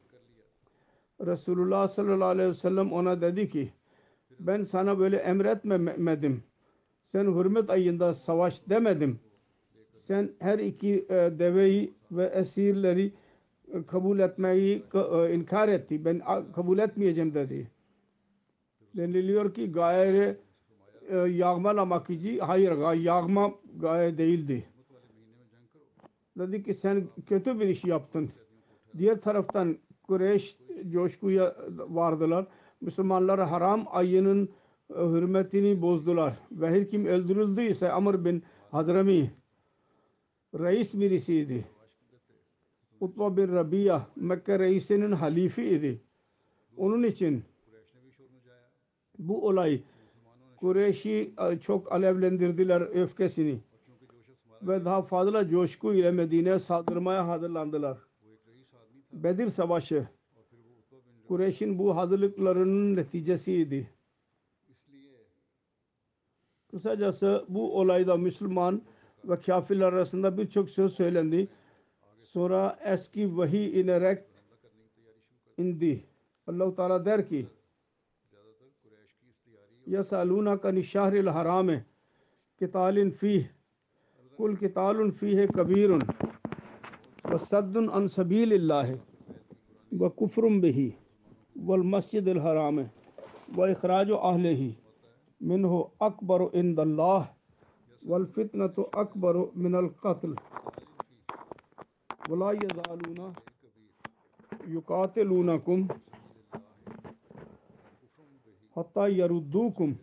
Resulullah 1.20 1.88
sallallahu 1.88 2.28
aleyhi 2.28 2.48
ve 2.48 2.54
sellem 2.54 2.92
ona 2.92 3.20
dedi 3.20 3.48
ki 3.48 3.72
ben 4.40 4.64
sana 4.64 4.98
böyle 4.98 5.16
emretmedim. 5.16 6.42
Sen 7.06 7.24
hürmet 7.24 7.70
ayında 7.70 8.14
savaş 8.14 8.68
demedim. 8.68 9.20
Sen 9.98 10.30
her 10.38 10.58
iki 10.58 11.06
e, 11.08 11.14
deveyi 11.38 11.94
ve 12.10 12.26
esirleri 12.26 13.06
e, 13.06 13.12
kabul 13.82 14.18
etmeyi 14.18 14.82
e, 14.94 15.34
inkar 15.34 15.68
etti. 15.68 16.04
Ben 16.04 16.22
kabul 16.52 16.78
etmeyeceğim 16.78 17.34
dedi. 17.34 17.70
Deniliyor 18.96 19.54
ki 19.54 19.72
gaye 19.72 20.36
e, 21.08 21.16
yağmalamak 21.16 22.10
için 22.10 22.38
hayır 22.38 22.92
yağma 22.92 23.54
gaye 23.76 24.18
değildi. 24.18 24.64
Dedi 26.38 26.62
ki 26.62 26.74
sen 26.74 27.04
kötü 27.26 27.60
bir 27.60 27.68
iş 27.68 27.84
yaptın. 27.84 28.30
Diğer 28.98 29.20
taraftan 29.20 29.76
Kureyş 30.02 30.58
coşkuya 30.90 31.56
vardılar. 31.88 32.46
Müslümanlar 32.80 33.48
haram 33.48 33.86
ayının 33.90 34.48
e, 34.90 34.94
hürmetini 34.94 35.82
bozdular. 35.82 36.38
Ve 36.52 36.70
her 36.70 36.90
kim 36.90 37.06
öldürüldüyse 37.06 37.92
Amr 37.92 38.24
bin 38.24 38.42
Hadrami 38.70 39.30
reis 40.54 40.94
birisiydi. 40.94 41.64
Utba 43.04 43.36
bin 43.36 43.48
Rabia 43.52 44.06
Mekke 44.16 44.58
reisinin 44.58 45.12
halifi 45.12 45.62
idi. 45.64 46.00
Onun 46.76 47.02
için 47.02 47.44
bu 49.18 49.46
olay 49.46 49.82
Kureyş'i 50.56 51.32
e, 51.38 51.58
çok 51.58 51.92
alevlendirdiler 51.92 52.80
öfkesini 52.80 53.60
ve 54.62 54.84
daha 54.84 55.02
fazla 55.02 55.48
coşku 55.48 55.94
ile 55.94 56.10
Medine'ye 56.10 56.58
saldırmaya 56.58 57.28
hazırlandılar. 57.28 57.98
Bedir 59.12 59.50
Savaşı 59.50 60.08
Kureyş'in 61.28 61.78
bu 61.78 61.96
hazırlıklarının 61.96 62.96
neticesiydi. 62.96 63.90
Kısacası 66.70 67.44
bu 67.48 67.78
olayda 67.78 68.16
Müslüman 68.16 68.82
ve 69.24 69.40
kafirler 69.40 69.92
arasında 69.92 70.38
birçok 70.38 70.70
söz 70.70 70.92
söylendi. 70.92 71.48
سورہ 72.34 72.70
ایس 72.80 73.08
کی 73.08 73.24
وہی 73.24 73.80
ان 73.80 73.88
ریکٹ 73.90 74.26
ان 75.58 75.80
دی۔ 75.80 75.98
اللہ 76.46 76.64
تعالیٰ 76.76 77.04
دیر 77.04 77.18
کی۔ 77.18 77.42
یا 79.86 80.02
سالونہ 80.02 80.50
کا 80.50 80.70
نشہر 80.70 81.12
الحرام 81.12 81.70
ہے 81.70 81.82
کتال 82.60 83.10
فی۔ 83.10 83.40
کل 84.36 84.54
کتال 84.54 85.10
فی 85.10 85.38
ہے 85.38 85.46
کبیر۔ 85.46 85.90
و 87.24 87.38
صد 87.38 87.76
ان 87.92 88.08
سبیل 88.08 88.52
اللہ 88.52 88.88
ہے 88.88 88.94
و 89.92 90.08
کفرم 90.08 90.60
بہی 90.60 90.90
والمسجد 91.56 92.28
الحرام، 92.28 92.78
و 93.56 93.62
اخراج 93.62 94.10
و 94.10 94.18
اہل 94.18 94.46
ہی 94.46 94.72
منہ 95.40 95.82
اکبر 96.00 96.40
اند 96.52 96.78
اللہ، 96.78 97.20
والفتنة 98.06 98.82
اکبر 98.92 99.34
من 99.54 99.74
القتل۔ 99.74 100.32
ve 102.30 102.38
la 102.38 102.52
yezaluna 102.52 103.32
yukatelunakum 104.68 105.88
hatta 108.74 109.08
yaruddukum 109.08 109.98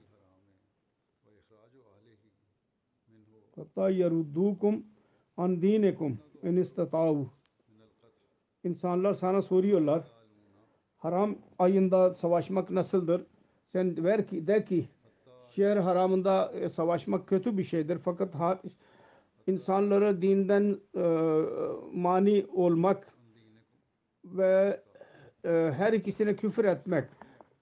hatta 3.55 3.89
yaruddukum 3.89 4.83
an 5.37 5.61
dinekum 5.61 6.17
in 6.43 6.57
istatav 6.57 7.25
insanlar 8.63 9.13
sana 9.13 9.41
soruyorlar 9.41 10.03
haram 11.01 11.35
ayında 11.59 12.13
savaşmak 12.13 12.69
nasıldır? 12.69 13.25
Sen 13.71 14.03
ver 14.03 14.27
ki 14.27 14.47
de 14.47 14.65
ki 14.65 14.89
şehir 15.49 15.77
haramında 15.77 16.51
e, 16.51 16.69
savaşmak 16.69 17.27
kötü 17.27 17.57
bir 17.57 17.63
şeydir. 17.63 17.97
Fakat 17.97 18.35
insanlara 19.47 20.21
dinden 20.21 20.77
e, 20.95 21.03
mani 21.93 22.45
olmak 22.53 23.07
ve 24.25 24.81
e, 25.45 25.49
her 25.77 25.93
ikisine 25.93 26.35
küfür 26.35 26.65
etmek. 26.65 27.05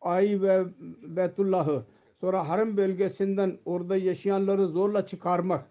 Ay 0.02 0.42
ve 0.42 0.66
Beytullah'ı 1.02 1.84
sonra 2.22 2.50
harem 2.50 2.78
bölgesinden 2.78 3.58
orada 3.66 3.98
yaşayanları 3.98 4.68
zorla 4.68 5.08
çıkarmak. 5.08 5.66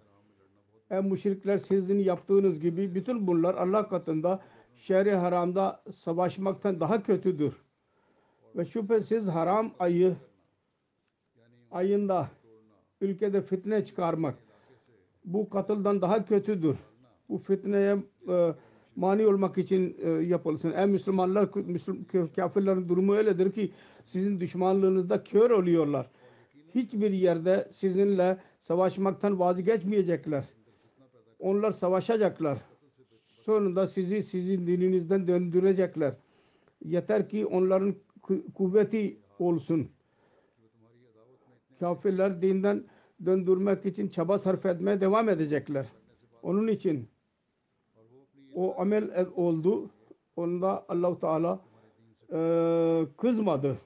Ey 0.90 1.01
müşrikler 1.01 1.59
sizin 1.59 1.99
yaptığınız 1.99 2.61
gibi 2.61 2.94
bütün 2.94 3.27
bunlar 3.27 3.55
Allah 3.55 3.88
katında 3.88 4.40
şehri 4.77 5.14
haramda 5.14 5.83
savaşmaktan 5.94 6.81
daha 6.81 7.03
kötüdür. 7.03 7.55
Ve 8.57 8.64
şüphesiz 8.64 9.29
haram 9.29 9.71
ayı 9.79 10.16
ayında 11.71 12.29
ülkede 13.01 13.42
fitne 13.42 13.85
çıkarmak 13.85 14.48
bu 15.33 15.51
katıldan 15.51 16.03
daha 16.03 16.25
kötüdür. 16.25 16.77
Bu 17.29 17.38
fitneye 17.38 17.97
e, 18.29 18.55
mani 18.97 19.27
olmak 19.27 19.59
için 19.59 19.97
e, 20.03 20.09
yapılsın. 20.11 20.73
Ey 20.73 20.87
Müslümanlar, 20.87 21.49
Müslüm, 21.55 22.07
kafirlerin 22.37 22.88
durumu 22.88 23.14
öyledir 23.14 23.53
ki 23.53 23.73
sizin 24.05 24.41
düşmanlığınızda 24.41 25.25
kör 25.25 25.51
oluyorlar. 25.51 26.11
Hiçbir 26.75 27.11
yerde 27.11 27.69
sizinle 27.73 28.38
savaşmaktan 28.61 29.38
vazgeçmeyecekler. 29.38 30.45
Onlar 31.38 31.73
savaşacaklar. 31.73 32.59
Sonunda 33.45 33.87
sizi 33.87 34.23
sizin 34.23 34.67
dininizden 34.67 35.29
döndürecekler. 35.29 36.14
Yeter 36.85 37.29
ki 37.29 37.47
onların 37.47 37.95
kuvveti 38.55 39.17
olsun. 39.38 39.88
Kafirler 41.81 42.43
dinden 42.43 42.85
döndürmek 43.25 43.87
için 43.87 44.09
çaba 44.09 44.39
sarf 44.39 44.67
etmeye 44.67 45.01
devam 45.01 45.29
edecekler. 45.29 45.87
Onun 46.43 46.69
için 46.69 47.09
o 48.55 48.81
amel 48.81 49.03
ed- 49.09 49.35
oldu. 49.35 49.91
Onda 50.37 50.85
Allahu 50.89 51.21
Teala 51.21 51.61
eee, 52.33 53.07
kızmadı. 53.17 53.79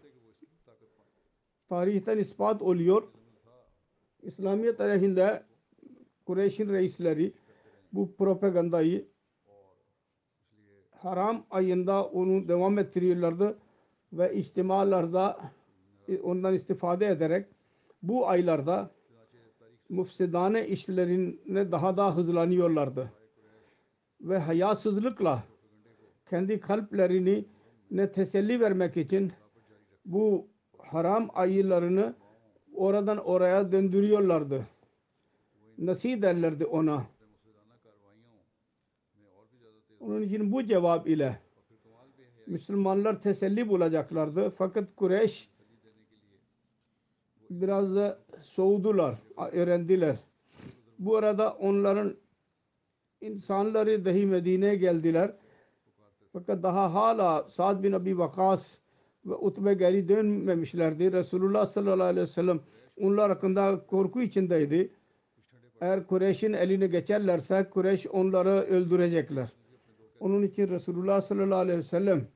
Tarihten 1.69 2.19
ispat 2.19 2.63
oluyor. 2.63 3.03
İslamiyet 4.23 4.81
aleyhinde 4.81 5.43
Kureyş'in 6.27 6.69
reisleri 6.69 7.33
bu 7.93 8.15
propagandayı 8.17 9.07
haram 10.91 11.47
ayında 11.51 12.05
onu 12.05 12.49
devam 12.49 12.79
ettiriyorlardı 12.79 13.59
ve 14.13 14.35
içtimalarda 14.35 15.41
e, 16.09 16.19
ondan 16.19 16.55
istifade 16.55 17.07
ederek 17.07 17.47
bu 18.03 18.29
aylarda 18.29 18.91
mufsidane 19.93 20.67
işlerine 20.69 21.73
daha 21.73 21.97
da 21.97 22.17
hızlanıyorlardı. 22.17 23.13
Ve 24.21 24.39
hayasızlıkla 24.39 25.45
kendi 26.31 26.61
kalplerini 26.61 27.45
ne 27.91 28.13
teselli 28.13 28.61
vermek 28.61 28.97
için 28.97 29.33
bu 30.05 30.47
haram 30.79 31.31
aylarını 31.35 32.15
oradan 32.75 33.19
oraya 33.19 33.73
döndürüyorlardı. 33.73 34.67
Nasih 35.79 36.23
derlerdi 36.23 36.67
ona. 36.67 37.07
Onun 40.01 40.23
için 40.23 40.53
bu 40.53 40.65
cevap 40.65 41.09
ile 41.09 41.39
Müslümanlar 42.47 43.23
teselli 43.23 43.69
bulacaklardı. 43.69 44.51
Fakat 44.51 44.97
Kureyş 44.97 45.49
biraz 47.51 48.17
soğudular, 48.43 49.15
öğrendiler. 49.53 50.17
Bu 50.99 51.17
arada 51.17 51.53
onların 51.53 52.17
insanları 53.21 54.05
dahi 54.05 54.27
Medine'ye 54.27 54.75
geldiler. 54.75 55.33
Fakat 56.33 56.63
daha 56.63 56.95
hala 56.95 57.49
Sa'd 57.49 57.83
bin 57.83 57.93
Abi 57.93 58.19
Vakas 58.19 58.79
ve 59.27 59.35
Utbe 59.35 59.75
geri 59.75 60.09
dönmemişlerdi. 60.09 61.13
Resulullah 61.13 61.67
sallallahu 61.67 62.07
aleyhi 62.07 62.27
ve 62.27 62.33
sellem 62.33 62.61
onlar 63.01 63.29
hakkında 63.29 63.87
korku 63.87 64.23
içindeydi. 64.23 64.93
Eğer 65.81 66.07
Kureyş'in 66.07 66.53
eline 66.53 66.87
geçerlerse 66.87 67.67
Kureyş 67.71 68.07
onları 68.07 68.51
öldürecekler. 68.51 69.53
Onun 70.21 70.43
için 70.43 70.69
Resulullah 70.69 71.21
sallallahu 71.21 71.59
aleyhi 71.59 71.79
ve 71.79 71.83
sellem 71.83 72.27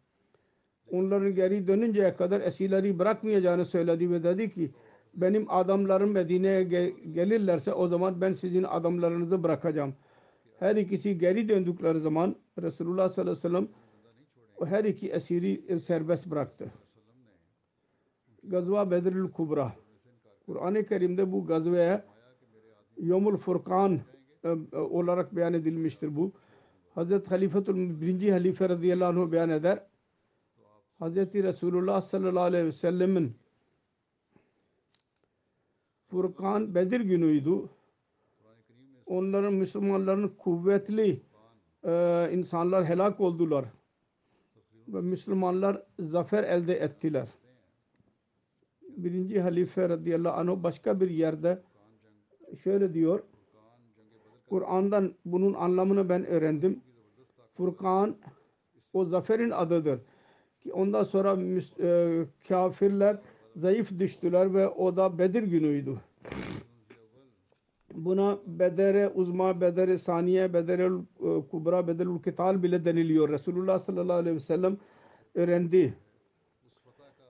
onların 0.90 1.34
geri 1.34 1.66
dönünceye 1.66 2.16
kadar 2.16 2.40
esirleri 2.40 2.98
bırakmayacağını 2.98 3.64
söyledi 3.64 4.10
ve 4.10 4.22
dedi 4.22 4.50
ki 4.50 4.70
benim 5.16 5.50
adamlarım 5.50 6.10
Medine'ye 6.10 6.62
ge- 6.62 7.12
gelirlerse 7.12 7.72
o 7.72 7.88
zaman 7.88 8.20
ben 8.20 8.32
sizin 8.32 8.62
adamlarınızı 8.62 9.42
bırakacağım. 9.42 9.94
Her 10.58 10.76
ikisi 10.76 11.18
geri 11.18 11.48
döndükleri 11.48 12.00
zaman 12.00 12.36
Resulullah 12.62 13.08
sallallahu 13.08 13.30
aleyhi 13.32 13.44
ve 13.44 13.48
sellem 13.48 13.68
her 14.64 14.84
iki 14.84 15.10
esiri 15.10 15.80
serbest 15.80 16.26
bıraktı. 16.30 16.72
Gazva 18.44 18.90
Bedrül 18.90 19.30
Kubra. 19.30 19.72
Kur'an-ı 20.46 20.86
Kerim'de 20.86 21.32
bu 21.32 21.46
gazveye 21.46 22.04
Yomul 22.96 23.36
Furkan 23.36 24.00
e, 24.44 24.48
e, 24.72 24.76
olarak 24.76 25.36
beyan 25.36 25.54
edilmiştir 25.54 26.16
bu. 26.16 26.32
Hazreti 26.94 27.28
Halifetul 27.28 28.00
birinci 28.00 28.32
halife 28.32 28.68
radıyallahu 28.68 29.22
anh 29.22 29.32
beyan 29.32 29.50
eder. 29.50 29.86
Hazreti 30.98 31.42
Resulullah 31.42 32.00
sallallahu 32.00 32.42
aleyhi 32.42 32.66
ve 32.66 32.72
sellemin 32.72 33.36
Furkan 36.10 36.74
Bedir 36.74 37.00
günüydü. 37.00 37.54
Onların 39.06 39.54
Müslümanların 39.54 40.28
kuvvetli 40.28 41.20
e, 41.84 42.28
insanlar 42.32 42.84
helak 42.84 43.20
oldular. 43.20 43.64
Ve 44.88 45.00
Müslümanlar 45.00 45.82
zafer 45.98 46.44
elde 46.44 46.74
ettiler. 46.74 47.28
Birinci 48.96 49.40
halife 49.40 49.88
radıyallahu 49.88 50.34
anh 50.40 50.62
başka 50.62 51.00
bir 51.00 51.10
yerde 51.10 51.62
şöyle 52.62 52.94
diyor. 52.94 53.22
Kur'an'dan 54.48 55.14
bunun 55.24 55.54
anlamını 55.54 56.08
ben 56.08 56.26
öğrendim. 56.26 56.80
Furkan 57.56 58.16
o 58.92 59.04
zaferin 59.04 59.50
adıdır. 59.50 60.00
Ki 60.60 60.72
ondan 60.72 61.04
sonra 61.04 61.32
müs- 61.32 61.82
e, 61.82 62.26
kafirler 62.48 63.18
zayıf 63.56 63.98
düştüler 63.98 64.54
ve 64.54 64.68
o 64.68 64.96
da 64.96 65.18
Bedir 65.18 65.42
günüydü. 65.42 66.00
Buna 67.94 68.38
Bedere 68.46 69.08
Uzma, 69.08 69.60
Bedere 69.60 69.98
Saniye, 69.98 70.54
Bedere 70.54 70.90
Kubra, 71.50 71.88
Bedere 71.88 72.22
Kital 72.24 72.62
bile 72.62 72.84
deniliyor. 72.84 73.28
Resulullah 73.28 73.78
sallallahu 73.78 74.16
aleyhi 74.16 74.36
ve 74.36 74.40
sellem 74.40 74.76
öğrendi. 75.34 75.94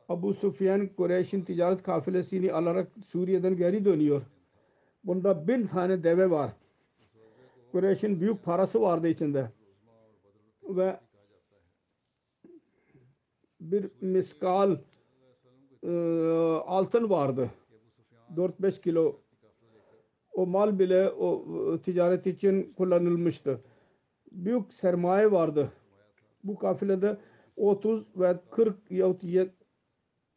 Abu 0.09 0.35
Sufyan 0.35 0.87
Kureyş'in 0.87 1.43
ticaret 1.43 1.83
kafilesini 1.83 2.53
alarak 2.53 2.89
Suriye'den 3.07 3.57
geri 3.57 3.85
dönüyor. 3.85 4.23
Bunda 5.05 5.49
bin 5.49 5.67
tane 5.67 6.03
deve 6.03 6.31
var. 6.31 6.53
Kureyş'in 7.73 8.21
büyük 8.21 8.45
parası 8.45 8.81
vardı 8.81 9.09
içinde. 9.09 9.51
Ve 10.63 11.01
bir 13.61 13.91
miskal 14.01 14.77
e, 15.87 15.91
altın 16.67 17.11
vardı. 17.11 17.51
4-5 18.37 18.81
kilo 18.81 19.21
o 20.33 20.47
mal 20.47 20.79
bile 20.79 21.11
o 21.11 21.45
e, 21.75 21.79
ticaret 21.81 22.27
için 22.27 22.73
kullanılmıştı. 22.77 23.61
Büyük 24.33 24.75
sermaye 24.75 25.33
vardı. 25.33 25.73
Bu 26.45 26.59
kafilede 26.59 27.17
30 27.57 28.05
ve 28.17 28.37
40 28.51 28.77
yahut 28.91 29.23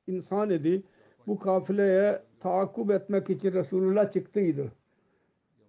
insan 0.07 0.49
idi. 0.49 0.83
Bu 1.27 1.39
kafileye 1.39 2.23
taakkup 2.39 2.91
etmek 2.91 3.29
için 3.29 3.53
Resulullah 3.53 4.12
çıktıydı. 4.12 4.71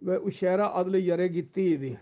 Ve 0.03 0.19
Uşera 0.19 0.75
adlı 0.75 0.99
yere 0.99 1.27
gittiydi. 1.27 2.01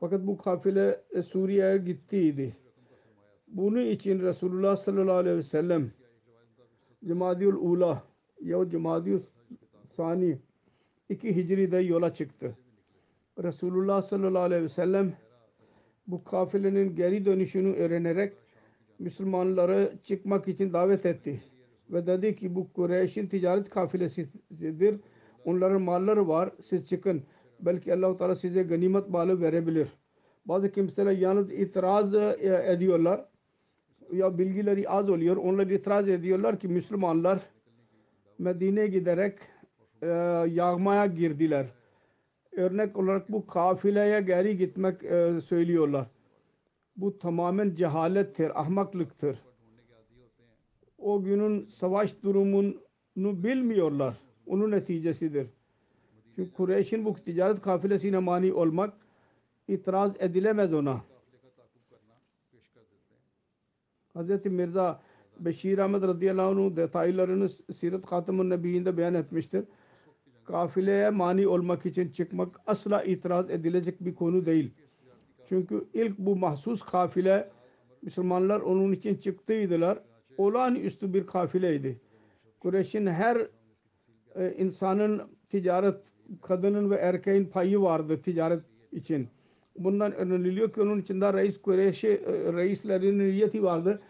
Fakat 0.00 0.26
bu 0.26 0.36
kafile 0.36 1.00
e, 1.10 1.22
Suriye'ye 1.22 1.78
gittiydi. 1.78 2.56
Bunun 3.48 3.86
için 3.86 4.20
Resulullah 4.20 4.76
sallallahu 4.76 5.16
aleyhi 5.16 5.36
ve 5.36 5.42
sellem 5.42 5.92
Cemadiül 7.06 7.54
Ula 7.54 8.02
ya 8.40 8.70
Cemadiül 8.70 9.20
Sani 9.96 10.38
iki 11.08 11.36
Hicri'de 11.36 11.78
yola 11.78 12.14
çıktı. 12.14 12.56
Resulullah 13.42 14.02
sallallahu 14.02 14.42
aleyhi 14.42 14.62
ve 14.62 14.68
sellem 14.68 15.12
bu 16.06 16.24
kafilenin 16.24 16.96
geri 16.96 17.24
dönüşünü 17.24 17.72
öğrenerek 17.72 18.32
Müslümanları 18.98 19.92
çıkmak 20.04 20.48
için 20.48 20.72
davet 20.72 21.06
etti. 21.06 21.42
Ve 21.90 22.06
dedi 22.06 22.36
ki 22.36 22.54
bu 22.54 22.72
Kureyş'in 22.72 23.26
ticaret 23.26 23.70
kafilesidir. 23.70 25.00
Onların 25.44 25.82
malları 25.82 26.28
var. 26.28 26.50
Siz 26.64 26.88
çıkın. 26.88 27.22
Belki 27.60 27.94
Allah-u 27.94 28.16
Teala 28.16 28.34
size 28.34 28.62
ganimet 28.62 29.08
malı 29.08 29.40
verebilir. 29.40 29.88
Bazı 30.46 30.72
kimseler 30.72 31.12
yalnız 31.12 31.52
itiraz 31.52 32.14
e, 32.14 32.64
ediyorlar. 32.66 33.24
Ya 34.12 34.38
bilgileri 34.38 34.88
az 34.88 35.10
oluyor. 35.10 35.36
Onlar 35.36 35.66
itiraz 35.66 36.08
ediyorlar 36.08 36.58
ki 36.58 36.68
Müslümanlar 36.68 37.40
Medine'ye 38.38 38.86
giderek 38.86 39.38
e, 40.02 40.06
yağmaya 40.48 41.06
girdiler. 41.06 41.66
Örnek 42.52 42.96
olarak 42.96 43.32
bu 43.32 43.46
kafileye 43.46 44.20
geri 44.20 44.58
gitmek 44.58 45.04
e, 45.04 45.40
söylüyorlar. 45.40 46.06
Bu 46.96 47.18
tamamen 47.18 47.74
cehalettir, 47.74 48.60
ahmaklıktır. 48.60 49.38
O 50.98 51.22
günün 51.22 51.66
savaş 51.66 52.22
durumunu 52.22 52.74
bilmiyorlar. 53.16 54.16
Onun 54.46 54.70
neticesidir. 54.70 55.46
Çünkü 56.34 56.52
Kureyş'in 56.52 57.04
bu 57.04 57.14
ticaret 57.14 57.60
kafilesine 57.60 58.18
mani 58.18 58.52
olmak 58.52 58.94
itiraz 59.68 60.12
edilemez 60.18 60.74
ona. 60.74 61.00
Hz. 64.22 64.46
Mirza 64.46 65.00
Beşir 65.40 65.78
Ahmet 65.78 66.02
radıyallahu 66.02 66.50
anh'ın 66.50 66.76
detaylarını 66.76 67.48
Sirat 67.74 68.12
Hatam'ın 68.12 68.50
Nebiyyinde 68.50 68.96
beyan 68.96 69.14
etmiştir. 69.14 69.64
Kafileye 70.44 71.10
mani 71.10 71.48
olmak 71.48 71.86
için 71.86 72.08
çıkmak 72.08 72.60
asla 72.66 73.02
itiraz 73.02 73.50
edilecek 73.50 74.04
bir 74.04 74.14
konu 74.14 74.46
değil. 74.46 74.70
Çünkü 75.48 75.84
ilk 75.94 76.18
bu 76.18 76.36
mahsus 76.36 76.82
kafile 76.82 77.50
Müslümanlar 78.02 78.60
onun 78.60 78.92
için 78.92 79.16
çıktıydılar. 79.16 79.98
Olağanüstü 80.38 81.14
bir 81.14 81.26
kafileydi. 81.26 82.00
Kureyş'in 82.60 83.06
her 83.06 83.46
e, 84.34 84.54
insanın 84.58 85.22
ticaret 85.50 85.96
kadının 86.42 86.90
ve 86.90 86.96
erkeğin 86.96 87.44
payı 87.44 87.80
vardı 87.80 88.22
ticaret 88.22 88.62
için. 88.92 89.28
Bundan 89.78 90.12
öğreniliyor 90.12 90.72
ki 90.72 90.82
onun 90.82 91.00
içinde 91.00 91.32
reis 91.32 91.62
Kureyş'i 91.62 92.08
e, 92.08 92.52
reislerin 92.52 93.18
niyeti 93.18 93.62
vardı. 93.62 94.02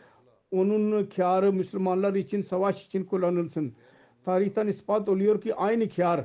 onun 0.51 1.07
kârı 1.07 1.53
Müslümanlar 1.53 2.15
için 2.15 2.43
savaş 2.43 2.87
için 2.87 3.05
kullanılsın. 3.05 3.73
Tarihten 4.25 4.67
ispat 4.67 5.09
oluyor 5.09 5.41
ki 5.41 5.55
aynı 5.55 5.89
kâr 5.89 6.25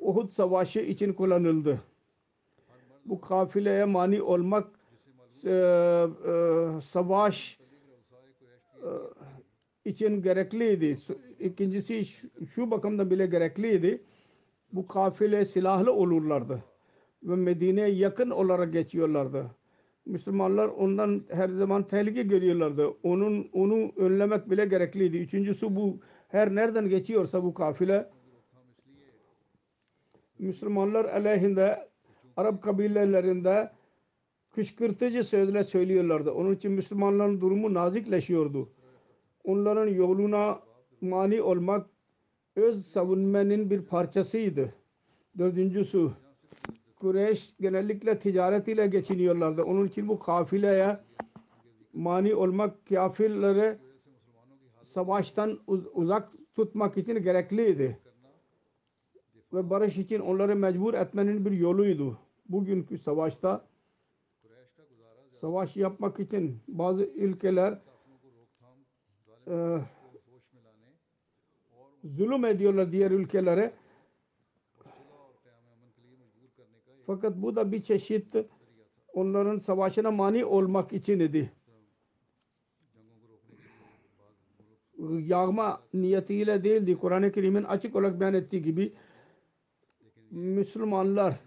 Uhud 0.00 0.30
savaşı 0.30 0.80
için 0.80 1.12
kullanıldı. 1.12 1.80
Bu 3.04 3.20
kafileye 3.20 3.84
mani 3.84 4.22
olmak 4.22 4.68
e, 5.44 5.50
e, 5.50 6.80
savaş 6.80 7.60
e, 8.82 8.88
için 9.84 10.22
gerekliydi. 10.22 10.98
İkincisi 11.40 12.04
şu 12.54 12.70
bakımda 12.70 13.10
bile 13.10 13.26
gerekliydi. 13.26 14.02
Bu 14.72 14.86
kafile 14.86 15.44
silahlı 15.44 15.92
olurlardı. 15.92 16.64
Ve 17.22 17.36
Medine'ye 17.36 17.88
yakın 17.88 18.30
olarak 18.30 18.72
geçiyorlardı. 18.72 19.50
Müslümanlar 20.06 20.68
ondan 20.68 21.24
her 21.28 21.48
zaman 21.48 21.88
tehlike 21.88 22.22
görüyorlardı. 22.22 22.88
Onun 23.02 23.48
onu 23.52 23.92
önlemek 23.96 24.50
bile 24.50 24.66
gerekliydi. 24.66 25.16
Üçüncüsü 25.16 25.76
bu 25.76 25.98
her 26.28 26.54
nereden 26.54 26.88
geçiyorsa 26.88 27.44
bu 27.44 27.54
kafile 27.54 28.10
Müslümanlar 30.38 31.04
aleyhinde 31.04 31.88
Arap 32.36 32.62
kabilelerinde 32.62 33.70
kışkırtıcı 34.50 35.24
sözler 35.24 35.62
söylüyorlardı. 35.62 36.30
Onun 36.30 36.54
için 36.54 36.72
Müslümanların 36.72 37.40
durumu 37.40 37.74
nazikleşiyordu. 37.74 38.68
Onların 39.44 39.86
yoluna 39.86 40.60
mani 41.00 41.42
olmak 41.42 41.86
öz 42.56 42.86
savunmanın 42.86 43.70
bir 43.70 43.82
parçasıydı. 43.82 44.74
Dördüncüsü 45.38 46.10
Kureyş 47.00 47.54
genellikle 47.60 48.18
ticaret 48.18 48.68
ile 48.68 48.86
geçiniyorlardı. 48.86 49.62
Onun 49.62 49.86
için 49.86 50.08
bu 50.08 50.18
kafileye 50.18 50.98
mani 51.92 52.34
olmak 52.34 52.86
kafirleri 52.88 53.78
savaştan 54.82 55.58
uz 55.66 55.86
uzak 55.92 56.32
tutmak 56.54 56.98
için 56.98 57.22
gerekliydi. 57.22 57.98
Ve 59.52 59.70
barış 59.70 59.96
için 59.96 60.20
onları 60.20 60.56
mecbur 60.56 60.94
etmenin 60.94 61.44
bir 61.44 61.50
yoluydu. 61.50 62.18
Bugünkü 62.48 62.98
savaşta 62.98 63.64
savaş 65.32 65.76
yapmak 65.76 66.20
için 66.20 66.60
bazı 66.68 67.02
ülkeler 67.02 67.78
e, 69.48 69.78
zulüm 72.04 72.44
ediyorlar 72.44 72.92
diğer 72.92 73.10
ülkelere. 73.10 73.72
Fakat 77.08 77.36
bu 77.36 77.56
da 77.56 77.72
bir 77.72 77.82
çeşit 77.82 78.36
onların 79.12 79.58
savaşına 79.58 80.10
mani 80.10 80.44
olmak 80.44 80.92
için 80.92 81.20
idi. 81.20 81.52
Yağma 85.18 85.82
niyetiyle 85.94 86.64
değildi. 86.64 86.98
Kur'an-ı 86.98 87.32
Kerim'in 87.32 87.64
açık 87.64 87.96
olarak 87.96 88.20
beyan 88.20 88.34
ettiği 88.34 88.62
gibi 88.62 88.92
Müslümanlar 90.30 91.40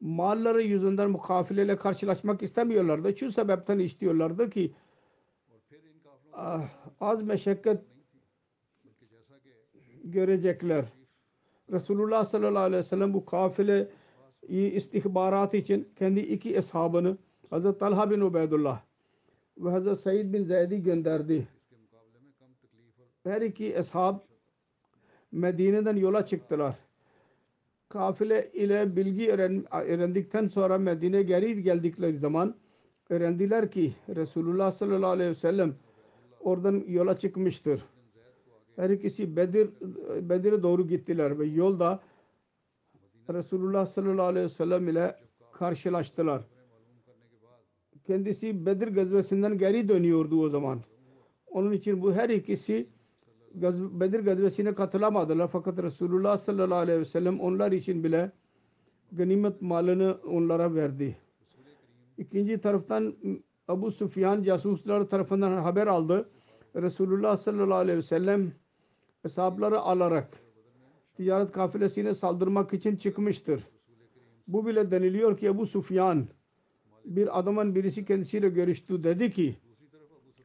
malları 0.00 0.62
yüzünden 0.62 1.10
mukafileyle 1.10 1.76
karşılaşmak 1.76 2.42
istemiyorlardı. 2.42 3.16
Şu 3.16 3.32
sebepten 3.32 3.78
istiyorlardı 3.78 4.50
ki 4.50 4.74
ah, 6.32 6.68
az 7.00 7.22
meşakkat 7.22 7.84
görecekler. 10.04 10.84
Resulullah 11.72 12.24
sallallahu 12.24 12.62
aleyhi 12.62 12.78
ve 12.78 12.88
sellem 12.88 13.14
bu 13.14 13.24
kafile 13.24 13.88
istihbarat 14.48 15.54
için 15.54 15.88
kendi 15.96 16.20
iki 16.20 16.56
eshabını 16.56 17.16
Hazreti 17.50 17.78
Talha 17.78 18.10
bin 18.10 18.20
Ubeydullah 18.20 18.80
ve 19.58 19.70
Hazreti 19.70 20.00
Said 20.00 20.32
bin 20.32 20.44
Zeyd'i 20.44 20.82
gönderdi. 20.82 21.48
Her 23.24 23.42
iki 23.42 23.78
ashab 23.78 24.18
Medine'den 25.32 25.96
yola 25.96 26.26
çıktılar. 26.26 26.74
Kafile 27.88 28.50
ile 28.52 28.96
bilgi 28.96 29.30
öğrendikten 29.72 30.46
sonra 30.46 30.78
Medine'ye 30.78 31.22
geri 31.22 31.62
geldikleri 31.62 32.18
zaman 32.18 32.54
öğrendiler 33.10 33.70
ki 33.70 33.94
Resulullah 34.16 34.72
sallallahu 34.72 35.10
aleyhi 35.10 35.30
ve 35.30 35.34
sellem 35.34 35.74
oradan 36.40 36.84
yola 36.88 37.16
çıkmıştır. 37.18 37.84
Her 38.76 38.90
ikisi 38.90 39.36
Bedir, 39.36 39.70
Bedir'e 40.28 40.62
doğru 40.62 40.88
gittiler 40.88 41.38
ve 41.38 41.46
yolda 41.46 42.00
Resulullah 43.34 43.86
sallallahu 43.86 44.26
aleyhi 44.26 44.44
ve 44.44 44.50
sellem 44.50 44.88
ile 44.88 45.16
karşılaştılar. 45.52 46.42
Kendisi 48.06 48.66
Bedir 48.66 48.88
gazvesinden 48.88 49.58
geri 49.58 49.88
dönüyordu 49.88 50.42
o 50.42 50.48
zaman. 50.48 50.80
Onun 51.46 51.72
için 51.72 52.02
bu 52.02 52.12
her 52.12 52.28
ikisi 52.28 52.88
Bedir 54.00 54.20
gazvesine 54.20 54.74
katılamadılar. 54.74 55.48
Fakat 55.48 55.82
Resulullah 55.82 56.38
sallallahu 56.38 56.78
aleyhi 56.78 57.00
ve 57.00 57.04
sellem 57.04 57.40
onlar 57.40 57.72
için 57.72 58.04
bile 58.04 58.32
ganimet 59.12 59.62
malını 59.62 60.18
onlara 60.30 60.74
verdi. 60.74 61.16
İkinci 62.18 62.58
taraftan 62.58 63.14
Abu 63.68 63.92
Sufyan 63.92 64.42
casuslar 64.42 65.04
tarafından 65.04 65.52
haber 65.52 65.86
aldı. 65.86 66.28
Resulullah 66.76 67.36
sallallahu 67.36 67.78
aleyhi 67.78 67.98
ve 67.98 68.02
sellem 68.02 68.52
hesapları 69.22 69.80
alarak 69.80 70.45
ticaret 71.16 71.52
kafilesine 71.52 72.14
saldırmak 72.14 72.72
için 72.72 72.96
çıkmıştır. 72.96 73.62
Bu 74.48 74.66
bile 74.66 74.90
deniliyor 74.90 75.38
ki 75.38 75.46
Ebu 75.46 75.66
Sufyan 75.66 76.26
bir 77.04 77.38
adamın 77.38 77.74
birisi 77.74 78.04
kendisiyle 78.04 78.48
görüştü. 78.48 79.04
Dedi 79.04 79.30
ki 79.30 79.56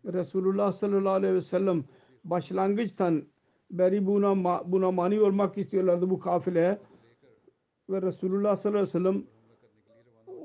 Resulullah 0.06 0.72
sallallahu 0.72 1.14
aleyhi 1.14 1.34
ve 1.34 1.42
sellem 1.42 1.84
başlangıçtan 2.24 3.24
beri 3.72 4.06
buna, 4.06 4.62
buna 4.72 4.92
mani 4.92 5.22
olmak 5.22 5.58
istiyorlardı 5.58 6.10
bu 6.10 6.20
kafileye. 6.20 6.80
Ve 7.90 8.02
Resulullah 8.02 8.58
sallallahu 8.58 8.82
aleyhi 8.82 8.96
ve 8.96 9.00
sellem 9.00 9.24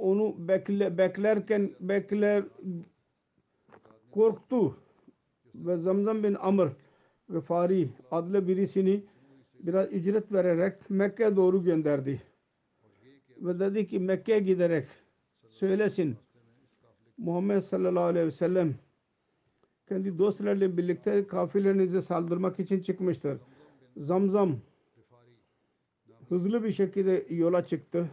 onu 0.00 0.34
bekle, 0.38 0.98
beklerken 0.98 1.70
bekler 1.80 2.44
korktu 4.10 4.76
ve 5.54 5.76
Zamzam 5.76 6.22
bin 6.22 6.34
Amr 6.34 6.68
ve 7.30 7.40
Fari 7.40 7.88
adlı 8.10 8.48
birisini 8.48 9.04
biraz 9.58 9.92
ücret 9.92 10.32
vererek 10.32 10.90
Mekke'ye 10.90 11.36
doğru 11.36 11.64
gönderdi. 11.64 12.22
Ve 13.36 13.58
dedi 13.58 13.86
ki 13.86 13.98
Mekke'ye 13.98 14.38
giderek 14.38 14.88
söylesin 15.48 16.16
Muhammed 17.18 17.62
sallallahu 17.62 18.04
aleyhi 18.04 18.26
ve 18.26 18.30
sellem 18.30 18.74
kendi 19.88 20.18
dostlarıyla 20.18 20.76
birlikte 20.76 21.26
kafilerinize 21.26 22.02
saldırmak 22.02 22.60
için 22.60 22.80
çıkmıştır. 22.80 23.38
Zamzam 23.96 24.56
hızlı 26.28 26.64
bir 26.64 26.72
şekilde 26.72 27.26
yola 27.30 27.64
çıktı. 27.64 28.10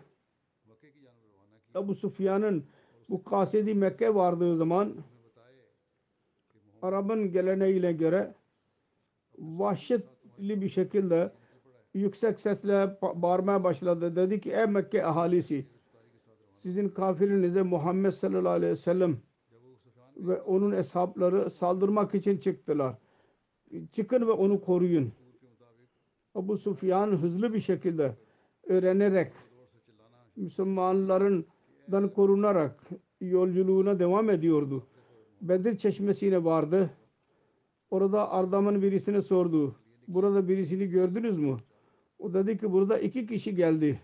Ebu 1.75 1.95
Sufyan'ın 1.95 2.65
bu 3.09 3.23
kasedi 3.23 3.73
Mekke 3.75 4.15
vardığı 4.15 4.57
zaman 4.57 4.95
Arap'ın 6.81 7.31
geleneğine 7.31 7.93
göre 7.93 8.35
vahşetli 10.39 10.61
bir 10.61 10.69
şekilde 10.69 11.31
yüksek 11.93 12.39
sesle 12.39 12.97
bağırmaya 13.01 13.63
başladı. 13.63 14.15
Dedi 14.15 14.41
ki 14.41 14.51
ey 14.51 14.65
Mekke 14.65 15.05
ahalisi 15.05 15.65
sizin 16.57 16.89
kafirinize 16.89 17.63
Muhammed 17.63 18.11
sallallahu 18.11 18.53
aleyhi 18.53 18.71
ve 18.71 18.77
sellem 18.77 19.17
ve 20.17 20.41
onun 20.41 20.71
hesapları 20.71 21.49
saldırmak 21.49 22.15
için 22.15 22.37
çıktılar. 22.37 22.95
Çıkın 23.91 24.27
ve 24.27 24.31
onu 24.31 24.61
koruyun. 24.61 25.11
Abu 26.35 26.57
Sufyan 26.57 27.11
hızlı 27.11 27.53
bir 27.53 27.61
şekilde 27.61 28.15
öğrenerek 28.67 29.31
Müslümanlarından 30.35 32.13
korunarak 32.15 32.89
yolculuğuna 33.21 33.99
devam 33.99 34.29
ediyordu. 34.29 34.83
Bedir 35.41 35.77
çeşmesine 35.77 36.43
vardı. 36.43 36.89
Orada 37.91 38.31
ardamın 38.31 38.81
birisine 38.81 39.21
sordu. 39.21 39.75
Burada 40.07 40.47
birisini 40.47 40.89
gördünüz 40.89 41.37
mü? 41.37 41.57
O 42.19 42.33
dedi 42.33 42.57
ki 42.57 42.71
burada 42.71 42.99
iki 42.99 43.27
kişi 43.27 43.55
geldi. 43.55 43.99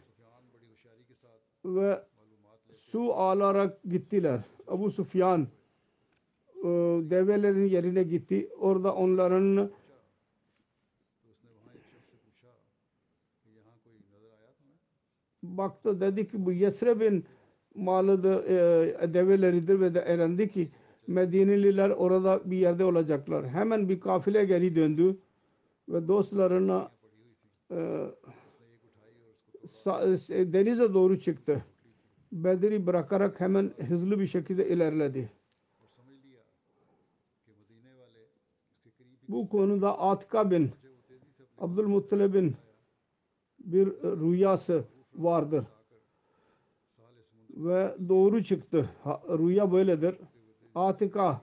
Ve 1.66 2.04
su 2.76 3.14
alarak 3.14 3.84
gittiler. 3.84 4.42
Abu 4.68 4.92
Sufyan 4.92 5.48
e, 6.64 6.68
develerin 7.10 7.66
yerine 7.66 8.04
gitti. 8.04 8.50
Orada 8.60 8.96
onların 8.96 9.72
baktı 15.44 16.02
dedi 16.02 16.28
ki 16.28 16.46
bu 16.46 16.52
Yesreb'in 16.52 17.26
malıdır, 17.76 18.44
e, 18.44 19.14
develeridir 19.14 19.80
ve 19.80 19.94
de 19.94 20.02
öğrendi 20.02 20.50
ki 20.50 20.72
Medineliler 21.08 21.90
orada 21.90 22.42
bir 22.46 22.58
yerde 22.58 22.86
olacaklar. 22.86 23.48
Hemen 23.48 23.90
bir 23.90 24.00
kafile 24.00 24.46
geri 24.46 24.76
döndü 24.76 25.18
ve 25.90 26.08
dostlarına 26.08 26.92
e, 27.72 27.76
e, 30.30 30.54
denize 30.54 30.94
doğru 30.94 31.20
çıktı. 31.20 31.66
Bedir'i 32.32 32.88
bırakarak 32.88 33.40
hemen 33.40 33.72
hızlı 33.88 34.20
bir 34.20 34.28
şekilde 34.28 34.70
ilerledi. 34.70 35.32
Bu 39.30 39.50
konuda 39.50 40.00
Atika 40.00 40.52
bin 40.52 40.72
Abdülmuttalib'in 41.58 42.56
bir 43.60 43.88
rüyası 44.04 44.84
vardır. 45.16 45.66
Ve 47.50 47.96
doğru 48.10 48.44
çıktı. 48.44 48.90
Rüya 49.30 49.72
böyledir. 49.72 50.16
Atika 50.76 51.42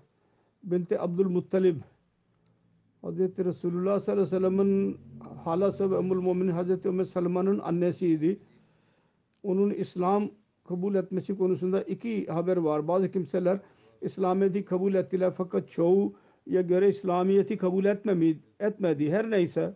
binti 0.62 1.00
Abdülmuttalib 1.00 1.76
Hazreti 3.06 3.44
Resulullah 3.44 4.00
sallallahu 4.00 4.36
aleyhi 4.36 4.36
ve 4.36 4.48
sellem'in 4.48 4.98
halası 5.44 5.90
ve 5.90 5.96
Ümmül 5.98 6.16
Muminin 6.16 6.52
Hazreti 6.52 6.88
Ümmü 6.88 7.04
Salman'ın 7.04 7.58
annesiydi. 7.58 8.38
Onun 9.42 9.70
İslam 9.70 10.30
kabul 10.68 10.94
etmesi 10.94 11.38
konusunda 11.38 11.82
iki 11.82 12.26
haber 12.26 12.56
var. 12.56 12.88
Bazı 12.88 13.12
kimseler 13.12 13.58
İslamiyet'i 14.02 14.64
kabul 14.64 14.94
ettiler 14.94 15.32
fakat 15.36 15.70
çoğu 15.70 16.14
ya 16.46 16.60
göre 16.60 16.88
İslamiyet'i 16.88 17.56
kabul 17.56 17.84
etmemi, 17.84 18.38
etmedi. 18.60 19.10
Her 19.10 19.30
neyse 19.30 19.74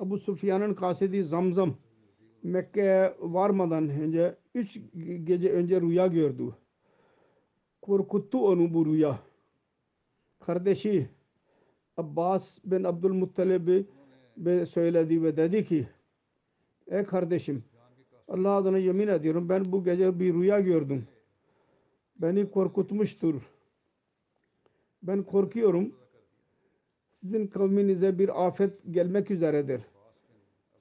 Abu 0.00 0.18
Sufyan'ın 0.18 0.74
kasidi 0.74 1.24
Zamzam 1.24 1.74
Mekke'ye 2.42 3.14
varmadan 3.20 3.88
önce 3.88 4.36
üç 4.54 4.78
gece 5.24 5.52
önce 5.52 5.80
rüya 5.80 6.06
gördü. 6.06 6.54
Korkuttu 7.82 8.48
onu 8.48 8.74
bu 8.74 8.86
rüya. 8.86 9.18
Kardeşi 10.40 11.08
Abbas 11.96 12.58
bin 12.64 12.84
Abdülmuttalib'i 12.84 13.86
be- 14.36 14.66
söyledi 14.66 15.22
ve 15.22 15.36
dedi 15.36 15.64
ki 15.64 15.88
Ey 16.86 17.04
kardeşim 17.04 17.64
Allah 18.28 18.50
adına 18.50 18.78
yemin 18.78 19.08
ediyorum 19.08 19.48
ben 19.48 19.72
bu 19.72 19.84
gece 19.84 20.20
bir 20.20 20.34
rüya 20.34 20.60
gördüm. 20.60 21.08
Beni 22.16 22.50
korkutmuştur. 22.50 23.42
Ben 25.02 25.22
korkuyorum 25.22 25.94
sizin 27.26 27.46
kavminize 27.46 28.18
bir 28.18 28.46
afet 28.46 28.72
gelmek 28.90 29.30
üzeredir. 29.30 29.80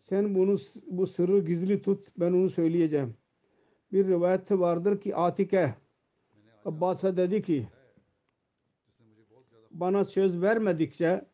Sen 0.03 0.36
bunu 0.36 0.58
bu 0.88 1.08
sırrı 1.08 1.45
gizli 1.45 1.81
tut. 1.81 2.08
Ben 2.17 2.31
onu 2.31 2.49
söyleyeceğim. 2.49 3.13
Bir 3.93 4.08
rivayette 4.08 4.60
vardır 4.60 5.01
ki 5.01 5.15
Atike 5.15 5.73
Abbas'a 6.65 7.17
dedi 7.17 7.41
ki 7.41 7.67
bana 9.71 10.05
söz 10.05 10.41
vermedikçe 10.41 11.25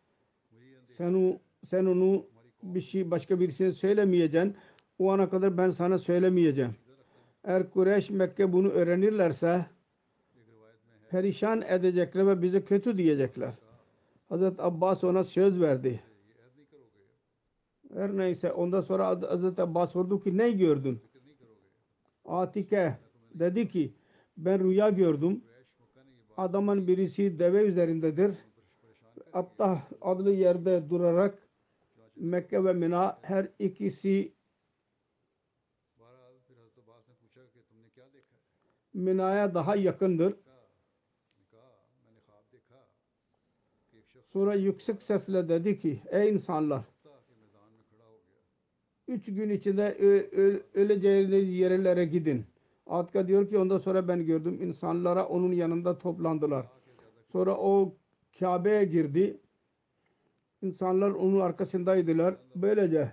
sen, 0.92 1.14
o, 1.14 1.40
sen 1.66 1.86
onu 1.86 2.26
bir 2.64 2.82
şey 2.82 3.12
başka 3.12 3.40
birisine 3.40 3.72
söylemeyeceksin. 3.72 4.56
O 5.00 5.12
ana 5.12 5.30
kadar 5.30 5.58
ben 5.58 5.72
sana 5.72 6.00
söylemeyeceğim. 6.00 6.76
Eğer 7.44 7.70
Kureyş 7.70 8.10
Mekke 8.10 8.54
bunu 8.54 8.70
öğrenirlerse 8.70 9.66
perişan 11.10 11.62
edecekler 11.62 12.28
ve 12.28 12.42
bize 12.42 12.64
kötü 12.64 12.98
diyecekler. 12.98 13.52
Hazreti 14.32 14.62
Abbas 14.62 15.04
ona 15.04 15.24
söz 15.24 15.62
verdi. 15.62 16.04
Her 17.94 18.18
neyse 18.18 18.52
ondan 18.52 18.82
sonra 18.82 19.08
Hazreti 19.08 19.62
Abbas 19.62 19.92
sordu 19.92 20.24
ki 20.24 20.38
ne 20.38 20.52
gördün? 20.52 21.00
Atike 22.26 22.98
dedi 23.34 23.68
ki 23.68 23.94
ben 24.38 24.64
rüya 24.64 24.90
gördüm. 24.90 25.44
Adamın 26.38 26.88
birisi 26.88 27.40
deve 27.40 27.64
üzerindedir. 27.64 28.36
Abtah 29.34 29.82
adlı 30.02 30.32
yerde 30.32 30.90
durarak 30.90 31.48
Mekke 32.16 32.66
ve 32.66 32.74
Mina 32.74 33.20
her 33.22 33.48
ikisi 33.60 34.34
Mina'ya 38.94 39.54
daha 39.54 39.76
yakındır. 39.76 40.36
Sonra 44.34 44.56
yüksek 44.56 45.04
sesle 45.04 45.50
dedi 45.50 45.80
ki 45.80 46.02
ey 46.12 46.30
insanlar 46.30 46.82
üç 49.08 49.26
gün 49.26 49.50
içinde 49.50 49.96
öleceğiniz 50.74 51.50
yerlere 51.50 52.06
gidin. 52.06 52.46
Atka 52.88 53.28
diyor 53.28 53.50
ki 53.50 53.58
ondan 53.58 53.78
sonra 53.78 54.08
ben 54.08 54.26
gördüm 54.26 54.60
insanlara 54.62 55.28
onun 55.28 55.52
yanında 55.52 55.98
toplandılar. 55.98 56.66
Sonra 57.32 57.58
o 57.58 57.94
Kabe'ye 58.40 58.86
girdi. 58.86 59.38
İnsanlar 60.62 61.10
onun 61.12 61.40
arkasındaydılar. 61.40 62.36
Böylece 62.56 63.12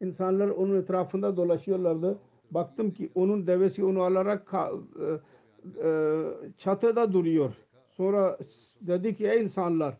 insanlar 0.00 0.48
onun 0.48 0.82
etrafında 0.82 1.36
dolaşıyorlardı. 1.36 2.18
Baktım 2.50 2.90
ki 2.90 3.10
onun 3.14 3.46
devesi 3.46 3.84
onu 3.84 4.02
alarak 4.02 4.52
e, 4.54 5.88
e, 5.88 6.20
çatıda 6.58 7.12
duruyor. 7.12 7.54
Sonra 7.90 8.38
dedi 8.80 9.16
ki 9.16 9.28
ey 9.28 9.42
insanlar 9.42 9.94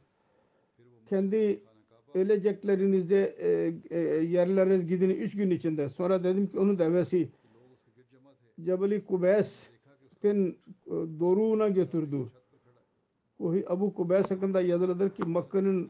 kendi 1.15 1.61
öleceklerinize 2.15 3.35
e, 3.39 3.75
e, 3.91 3.99
yerlere 4.25 4.79
gidin 4.79 5.11
üç 5.11 5.37
gün 5.37 5.51
içinde. 5.51 5.89
Sonra 5.89 6.25
dedim 6.25 6.47
ki 6.47 6.59
onun 6.59 6.79
devesi 6.79 7.29
Cebeli 8.65 9.05
Kubes'in 9.05 10.59
e, 10.87 10.91
doruğuna 11.21 11.69
götürdü. 11.69 12.27
O 13.39 13.55
Abu 13.67 13.95
Kubes 13.95 14.31
hakkında 14.31 14.61
yazılıdır 14.61 15.11
ki 15.11 15.23
Makke'nin 15.25 15.89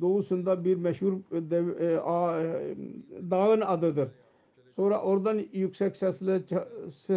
doğusunda 0.00 0.64
bir 0.64 0.76
meşhur 0.76 1.12
e, 1.12 1.50
dev, 1.50 1.80
e, 1.80 1.98
a- 2.00 2.40
e, 2.42 2.76
dağın 3.30 3.60
adıdır. 3.60 4.08
Sonra 4.76 5.02
oradan 5.02 5.40
yüksek 5.52 5.96
sesle 5.96 6.42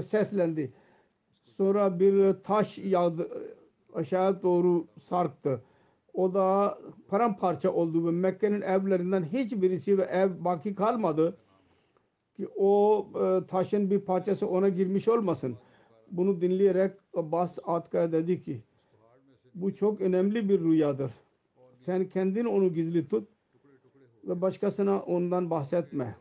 seslendi. 0.02 0.74
Sonra 1.46 2.00
bir 2.00 2.34
taş 2.44 2.78
yağdı 2.78 3.28
aşağı 3.94 4.44
doğru 4.44 4.88
sarktı. 5.02 5.62
O 6.14 6.34
da 6.34 6.78
paramparça 7.08 7.72
oldu 7.72 8.08
ve 8.08 8.12
Mekke'nin 8.12 8.62
evlerinden 8.62 9.24
hiçbirisi 9.24 9.98
ve 9.98 10.04
ev 10.04 10.30
baki 10.40 10.76
kalmadı 10.76 11.38
ki 12.38 12.48
o 12.56 13.08
e, 13.16 13.48
taşın 13.48 13.90
bir 13.90 14.00
parçası 14.00 14.48
ona 14.48 14.70
girmiş 14.70 15.08
olmasın. 15.08 15.56
Bunu 16.12 16.42
dinleyerek 16.42 16.92
Abbas 17.14 17.60
Atka'ya 17.64 18.12
dedi 18.12 18.42
ki 18.42 18.64
bu 19.56 19.76
çok 19.76 20.02
önemli 20.02 20.50
bir 20.50 20.60
rüyadır. 20.60 21.12
Sen 21.80 22.10
kendin 22.10 22.46
onu 22.46 22.74
gizli 22.74 23.08
tut 23.08 23.30
ve 24.24 24.42
başkasına 24.42 25.02
ondan 25.02 25.50
bahsetme. 25.50 26.16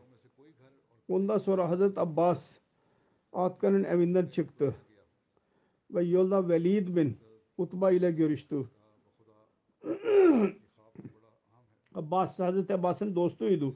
Ondan 1.07 1.37
sonra 1.37 1.69
Hazreti 1.69 1.99
Abbas 1.99 2.57
Atka'nın 3.33 3.83
evinden 3.83 4.25
çıktı 4.25 4.75
ve 5.91 6.03
yolda 6.03 6.49
Velid 6.49 6.95
bin 6.95 7.17
Utba 7.57 7.91
ile 7.91 8.11
görüştü. 8.11 8.65
Abbas 11.95 12.39
Hazreti 12.39 12.73
Abbas'ın 12.73 13.15
dostuydu. 13.15 13.75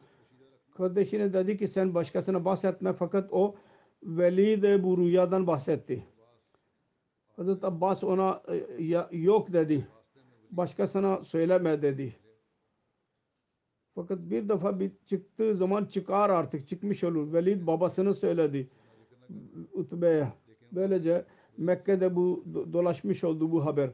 Kardeşine 0.77 1.33
dedi 1.33 1.57
ki 1.57 1.67
sen 1.67 1.93
başkasına 1.93 2.45
bahsetme 2.45 2.93
fakat 2.93 3.29
o 3.31 3.55
Velid 4.03 4.83
bu 4.83 4.97
rüyadan 4.97 5.47
bahsetti. 5.47 6.05
Hazreti 7.35 7.65
Abbas 7.65 8.03
ona 8.03 8.43
e, 8.79 9.17
yok 9.17 9.53
dedi. 9.53 9.87
Başkasına 10.51 11.23
söyleme 11.23 11.81
dedi. 11.81 12.15
Fakat 13.95 14.19
bir 14.19 14.49
defa 14.49 14.79
bir 14.79 14.91
çıktığı 15.05 15.55
zaman 15.55 15.85
çıkar 15.85 16.29
artık 16.29 16.67
çıkmış 16.67 17.03
olur. 17.03 17.33
Velid 17.33 17.67
babasını 17.67 18.15
söyledi 18.15 18.69
Utbe'ye. 19.73 20.33
Böylece 20.71 21.25
Mekke'de 21.57 22.15
bu 22.15 22.43
do- 22.53 22.73
dolaşmış 22.73 23.23
oldu 23.23 23.51
bu 23.51 23.65
haber. 23.65 23.89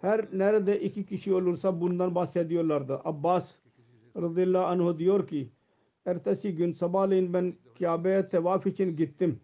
Her 0.00 0.28
nerede 0.32 0.80
iki 0.80 1.06
kişi 1.06 1.34
olursa 1.34 1.80
bundan 1.80 2.14
bahsediyorlardı. 2.14 3.00
Abbas 3.04 3.56
radıyallahu 4.16 4.66
anh 4.66 4.98
diyor 4.98 5.28
ki 5.28 5.48
ertesi 6.06 6.56
gün 6.56 6.72
sabahleyin 6.72 7.32
ben 7.32 7.54
Kabe'ye 7.78 8.28
tevaf 8.28 8.66
için 8.66 8.96
gittim. 8.96 9.40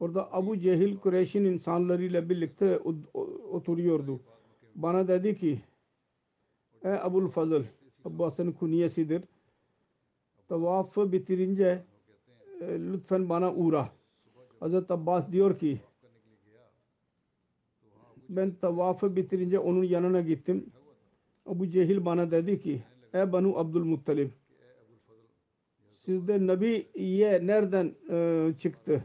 Orada 0.00 0.32
Abu 0.32 0.58
Cehil 0.58 0.98
Kureyş'in 0.98 1.44
insanlarıyla 1.44 2.28
birlikte 2.28 2.78
oturuyordu. 3.52 4.20
Bana 4.74 5.08
dedi 5.08 5.36
ki 5.36 5.60
Ey 6.84 6.92
Abul 6.92 7.28
Fazıl 7.28 7.62
Abbas'ın 8.04 8.52
kunyesidir. 8.52 9.22
Tavafı 10.48 11.12
bitirince 11.12 11.82
e, 12.60 12.66
lütfen 12.66 13.28
bana 13.28 13.54
uğra. 13.54 13.88
Hazreti 14.60 14.92
Abbas 14.92 15.32
diyor 15.32 15.58
ki 15.58 15.80
ben 18.36 18.54
tavafı 18.54 19.16
bitirince 19.16 19.58
onun 19.58 19.84
yanına 19.84 20.20
gittim. 20.20 20.66
Abu 21.46 21.68
Cehil 21.68 22.04
bana 22.04 22.30
dedi 22.30 22.60
ki 22.60 22.82
Ey 23.14 23.32
Banu 23.32 23.58
Abdülmuttalib 23.58 24.30
sizde 26.04 26.46
Nebi'ye 26.46 27.46
nereden 27.46 27.94
e, 28.10 28.48
çıktı? 28.58 29.04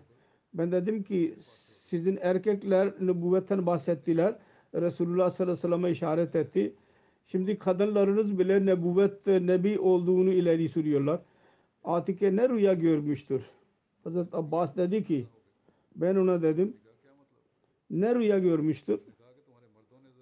Ben 0.53 0.71
dedim 0.71 1.03
ki 1.03 1.35
sizin 1.41 2.17
erkekler 2.21 2.93
nübüvvetten 2.99 3.65
bahsettiler. 3.65 4.35
Resulullah 4.75 5.31
sallallahu 5.31 5.53
aleyhi 5.53 5.57
ve 5.57 5.61
sellem'e 5.61 5.91
işaret 5.91 6.35
etti. 6.35 6.73
Şimdi 7.27 7.59
kadınlarınız 7.59 8.39
bile 8.39 8.65
nebüvvet, 8.65 9.27
nebi 9.27 9.79
olduğunu 9.79 10.31
ileri 10.31 10.69
sürüyorlar. 10.69 11.19
Atike 11.83 12.35
ne 12.35 12.49
rüya 12.49 12.73
görmüştür? 12.73 13.41
Hazreti 14.03 14.37
Abbas 14.37 14.77
dedi 14.77 15.03
ki 15.03 15.25
ben 15.95 16.15
ona 16.15 16.41
dedim 16.41 16.73
ne 17.89 18.15
rüya 18.15 18.39
görmüştür? 18.39 18.99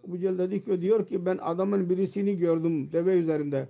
Ebu 0.08 0.18
Cehil 0.18 0.38
dedi 0.38 0.82
diyor 0.82 1.06
ki 1.06 1.26
ben 1.26 1.38
adamın 1.38 1.90
birisini 1.90 2.38
gördüm 2.38 2.92
deve 2.92 3.14
üzerinde 3.14 3.68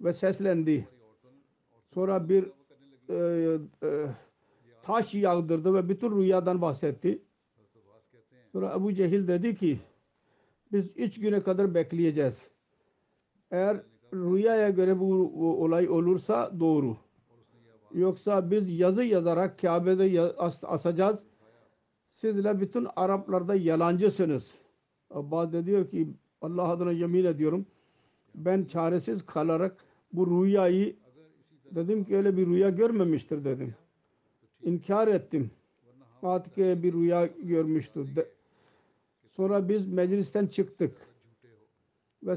ve 0.00 0.12
seslendi. 0.12 0.88
Sonra 1.94 2.28
bir 2.28 2.44
e, 3.10 3.58
e, 3.82 4.06
taş 4.82 5.14
yağdırdı 5.14 5.74
ve 5.74 5.88
bütün 5.88 6.16
rüyadan 6.16 6.62
bahsetti. 6.62 7.22
Sonra 8.52 8.74
Ebu 8.74 8.94
Cehil 8.94 9.28
dedi 9.28 9.54
ki 9.54 9.78
biz 10.72 10.90
üç 10.96 11.20
güne 11.20 11.42
kadar 11.42 11.74
bekleyeceğiz. 11.74 12.48
Eğer 13.50 13.82
rüyaya 14.12 14.70
göre 14.70 15.00
bu, 15.00 15.62
olay 15.64 15.88
olursa 15.88 16.52
doğru. 16.60 16.96
Yoksa 17.94 18.50
biz 18.50 18.78
yazı 18.78 19.04
yazarak 19.04 19.58
Kabe'de 19.58 20.20
as- 20.20 20.64
asacağız. 20.64 21.24
Sizle 22.12 22.60
bütün 22.60 22.86
Araplarda 22.96 23.54
yalancısınız. 23.54 24.65
Abbas 25.10 25.52
da 25.52 25.66
diyor 25.66 25.90
ki 25.90 26.08
Allah 26.42 26.68
adına 26.68 26.92
yemin 26.92 27.24
ediyorum 27.24 27.66
ben 28.34 28.64
çaresiz 28.64 29.26
kalarak 29.26 29.84
bu 30.12 30.44
rüyayı 30.44 30.96
dedim 31.70 32.04
ki 32.04 32.16
öyle 32.16 32.36
bir 32.36 32.46
rüya 32.46 32.70
görmemiştir 32.70 33.44
dedim. 33.44 33.74
İnkar 34.62 35.08
ettim. 35.08 35.50
Atike 36.22 36.82
bir 36.82 36.92
rüya 36.92 37.26
görmüştü. 37.26 38.16
De- 38.16 38.28
Sonra 39.32 39.68
biz 39.68 39.86
meclisten 39.88 40.46
çıktık. 40.46 40.96
Ve 42.22 42.34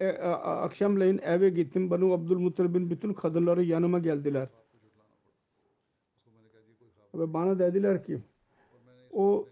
e, 0.00 0.08
akşamleyin 0.08 1.18
eve 1.18 1.50
gittim. 1.50 1.90
Banu 1.90 2.12
Abdülmuttalib'in 2.12 2.90
bütün 2.90 3.12
kadınları 3.14 3.62
yanıma 3.62 3.98
geldiler. 3.98 4.48
Ve 7.14 7.32
bana 7.32 7.58
dediler 7.58 8.04
ki 8.06 8.20
o 9.12 9.48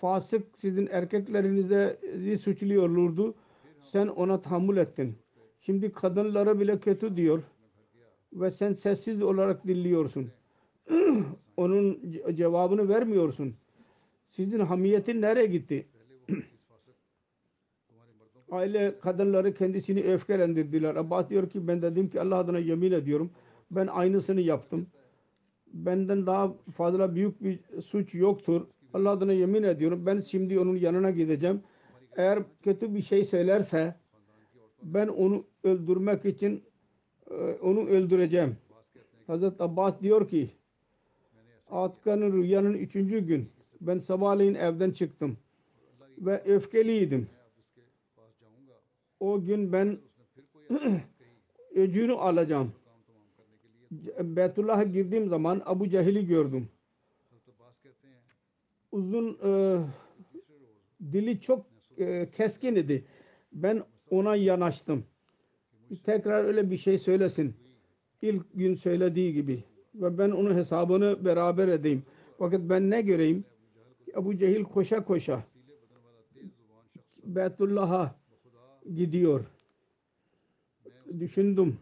fasık 0.00 0.58
sizin 0.58 0.86
erkeklerinize 0.86 1.98
suçluyorlardı. 2.40 3.34
Sen 3.82 4.06
ona 4.06 4.40
tahammül 4.40 4.76
ettin. 4.76 5.14
Şimdi 5.60 5.92
kadınlara 5.92 6.60
bile 6.60 6.80
kötü 6.80 7.16
diyor. 7.16 7.42
Ve 8.32 8.50
sen 8.50 8.72
sessiz 8.72 9.22
olarak 9.22 9.66
dinliyorsun. 9.66 10.30
Onun 11.56 11.94
ce- 11.94 12.36
cevabını 12.36 12.88
vermiyorsun. 12.88 13.54
Sizin 14.30 14.60
hamiyetin 14.60 15.22
nereye 15.22 15.46
gitti? 15.46 15.86
Aile 18.50 18.98
kadınları 19.00 19.54
kendisini 19.54 20.02
öfkelendirdiler. 20.02 20.96
Abbas 20.96 21.30
diyor 21.30 21.50
ki 21.50 21.68
ben 21.68 21.82
dedim 21.82 22.10
ki 22.10 22.20
Allah 22.20 22.36
adına 22.36 22.58
yemin 22.58 22.92
ediyorum. 22.92 23.30
Ben 23.70 23.86
aynısını 23.86 24.40
yaptım. 24.40 24.86
Benden 25.72 26.26
daha 26.26 26.52
fazla 26.76 27.14
büyük 27.14 27.42
bir 27.42 27.58
suç 27.82 28.14
yoktur. 28.14 28.66
Allah 28.94 29.10
adına 29.10 29.32
yemin 29.32 29.62
ediyorum. 29.62 30.06
Ben 30.06 30.20
şimdi 30.20 30.60
onun 30.60 30.76
yanına 30.76 31.10
gideceğim. 31.10 31.62
Eğer 32.16 32.38
kötü 32.62 32.94
bir 32.94 33.02
şey 33.02 33.24
söylerse 33.24 33.94
ben 34.82 35.08
onu 35.08 35.44
öldürmek 35.64 36.24
için 36.24 36.62
e, 37.30 37.34
onu 37.62 37.80
öldüreceğim. 37.88 38.56
Hazreti 39.26 39.62
Abbas 39.62 40.00
diyor 40.02 40.28
ki 40.28 40.50
Atka'nın 41.70 42.32
rüyanın 42.42 42.74
üçüncü 42.74 43.20
gün 43.20 43.48
ben 43.80 43.98
sabahleyin 43.98 44.54
evden 44.54 44.90
çıktım 44.90 45.36
ve 46.18 46.42
öfkeliydim. 46.44 47.28
O 49.20 49.44
gün 49.44 49.72
ben 49.72 49.98
öcünü 51.74 52.12
alacağım. 52.12 52.72
Beytullah'a 54.20 54.82
girdiğim 54.82 55.28
zaman 55.28 55.62
Abu 55.64 55.88
Cehil'i 55.88 56.26
gördüm. 56.26 56.68
Uzun 58.92 59.38
e, 59.44 59.80
dili 61.12 61.40
çok 61.40 61.66
e, 61.98 62.30
keskin 62.36 62.74
idi. 62.74 63.04
Ben 63.52 63.82
ona 64.10 64.36
yanaştım. 64.36 65.04
Tekrar 66.04 66.44
öyle 66.44 66.70
bir 66.70 66.76
şey 66.76 66.98
söylesin. 66.98 67.54
İlk 68.22 68.46
gün 68.54 68.74
söylediği 68.74 69.32
gibi. 69.32 69.64
Ve 69.94 70.18
ben 70.18 70.30
onun 70.30 70.54
hesabını 70.54 71.24
beraber 71.24 71.68
edeyim. 71.68 72.02
Fakat 72.38 72.60
ben 72.60 72.90
ne 72.90 73.02
göreyim? 73.02 73.44
Abu 74.14 74.36
Cehil 74.36 74.64
koşa 74.64 75.04
koşa 75.04 75.44
Beytullah'a 77.24 78.14
gidiyor. 78.94 79.44
Düşündüm. 81.20 81.78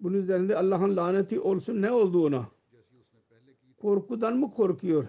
Bunun 0.00 0.18
üzerinde 0.18 0.56
Allah'ın 0.56 0.96
laneti 0.96 1.40
olsun 1.40 1.82
ne 1.82 1.92
oldu 1.92 2.26
ona? 2.26 2.48
Korkudan 3.76 4.36
mı 4.36 4.50
korkuyor? 4.50 5.04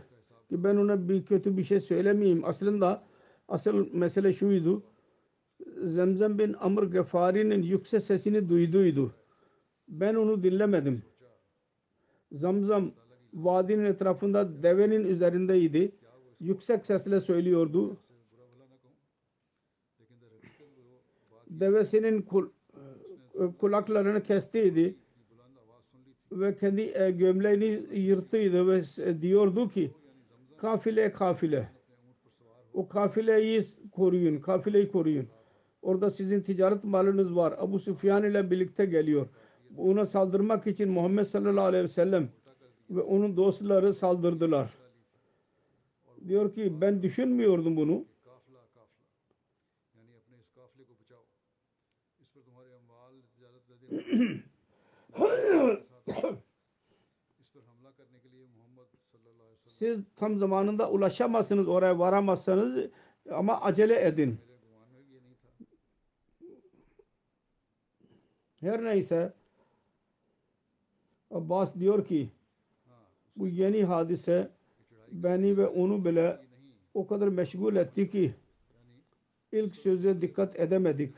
Ki 0.49 0.63
ben 0.63 0.75
ona 0.75 1.09
bir 1.09 1.25
kötü 1.25 1.57
bir 1.57 1.63
şey 1.63 1.79
söylemeyeyim. 1.79 2.41
Aslında 2.45 3.03
asıl 3.47 3.93
mesele 3.93 4.33
şuydu. 4.33 4.83
Zemzem 5.83 6.39
bin 6.39 6.53
Amr 6.53 6.83
Gefari'nin 6.83 7.63
yüksek 7.63 8.03
sesini 8.03 8.49
duyduydu. 8.49 9.13
Ben 9.87 10.15
onu 10.15 10.43
dinlemedim. 10.43 11.03
Zamzam 12.31 12.91
vadinin 13.33 13.85
etrafında 13.85 14.63
devenin 14.63 15.03
üzerindeydi. 15.03 15.91
Yüksek 16.39 16.85
sesle 16.85 17.19
söylüyordu. 17.19 17.97
Devesinin 21.49 22.21
kul, 22.21 22.49
kulaklarını 23.59 24.23
kestiydi 24.23 24.95
ve 26.31 26.55
kendi 26.55 26.81
e, 26.95 27.11
gömleğini 27.11 27.97
yırttıydı 27.99 28.67
ve 28.67 28.81
s- 28.81 29.21
diyordu 29.21 29.69
ki 29.69 29.91
kafile 30.57 31.11
kafile. 31.11 31.69
O 32.73 32.87
kafileyi 32.87 33.61
koruyun 33.91 34.37
kafileyi 34.41 34.91
koruyun. 34.91 35.27
Orada 35.81 36.11
sizin 36.11 36.41
ticaret 36.41 36.83
malınız 36.83 37.35
var. 37.35 37.55
Abu 37.57 37.79
Sufyan 37.79 38.23
ile 38.23 38.51
birlikte 38.51 38.85
geliyor. 38.85 39.27
Ona 39.77 40.05
saldırmak 40.05 40.67
için 40.67 40.89
Muhammed 40.89 41.23
sallallahu 41.23 41.65
aleyhi 41.65 41.83
ve 41.83 41.87
sellem 41.87 42.29
ve 42.89 43.01
onun 43.01 43.37
dostları 43.37 43.93
saldırdılar. 43.93 44.73
Diyor 46.27 46.53
ki 46.53 46.81
ben 46.81 47.03
düşünmüyordum 47.03 47.77
bunu 47.77 48.05
Siz 59.67 59.99
tam 60.15 60.37
zamanında 60.37 60.91
ulaşamazsınız, 60.91 61.67
oraya 61.67 61.99
varamazsanız 61.99 62.89
ama 63.31 63.61
acele 63.61 64.05
edin. 64.05 64.37
Her 68.55 68.83
neyse 68.83 69.33
Abbas 71.31 71.75
diyor 71.75 72.05
ki 72.05 72.29
bu 73.35 73.47
yeni 73.47 73.83
hadise 73.83 74.49
beni 75.11 75.57
ve 75.57 75.67
onu 75.67 76.05
bile 76.05 76.41
o 76.93 77.07
kadar 77.07 77.27
meşgul 77.27 77.75
etti 77.75 78.09
ki 78.09 78.33
ilk 79.51 79.75
söze 79.75 80.21
dikkat 80.21 80.59
edemedik. 80.59 81.15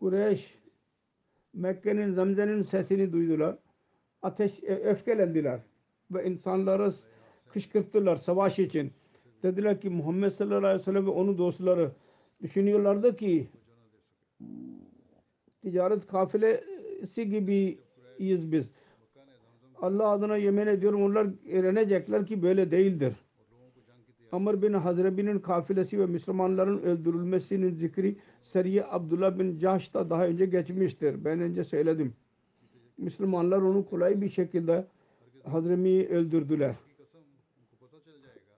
Kureyş 0.00 0.54
Mekke'nin 1.54 2.12
Zemze'nin 2.12 2.62
sesini 2.62 3.12
duydular. 3.12 3.56
Ateş 4.22 4.62
e, 4.62 4.74
öfkelendiler 4.74 5.60
ve 6.10 6.24
insanları 6.24 6.92
kışkırttılar 7.48 8.16
savaş 8.16 8.58
için. 8.58 8.92
Dediler 9.42 9.80
ki 9.80 9.90
Muhammed 9.90 10.30
sallallahu 10.30 10.58
aleyhi 10.58 10.74
ve 10.74 10.84
sellem 10.84 11.06
ve 11.06 11.10
onun 11.10 11.38
dostları 11.38 11.92
düşünüyorlardı 12.42 13.16
ki 13.16 13.48
ticaret 15.62 16.06
kafilesi 16.06 17.30
gibiyiz 17.30 18.52
biz. 18.52 18.72
Allah 19.82 20.08
adına 20.08 20.36
yemin 20.36 20.66
ediyorum 20.66 21.02
onlar 21.02 21.28
öğrenecekler 21.52 22.26
ki 22.26 22.42
böyle 22.42 22.70
değildir. 22.70 23.14
Amr 24.32 24.62
bin 24.62 24.72
Hazrebi'nin 24.72 25.38
kafilesi 25.38 26.00
ve 26.00 26.06
Müslümanların 26.06 26.82
öldürülmesinin 26.82 27.74
zikri 27.74 28.16
Seriye 28.42 28.84
Abdullah 28.86 29.38
bin 29.38 29.58
Cahş'ta 29.58 30.10
daha 30.10 30.26
önce 30.26 30.46
geçmiştir. 30.46 31.24
Ben 31.24 31.40
önce 31.40 31.64
söyledim. 31.64 32.12
Müslümanlar 32.98 33.58
onu 33.58 33.86
kolay 33.86 34.20
bir 34.20 34.28
şekilde 34.28 34.86
Hazremi'yi 35.44 36.08
öldürdüler. 36.08 36.74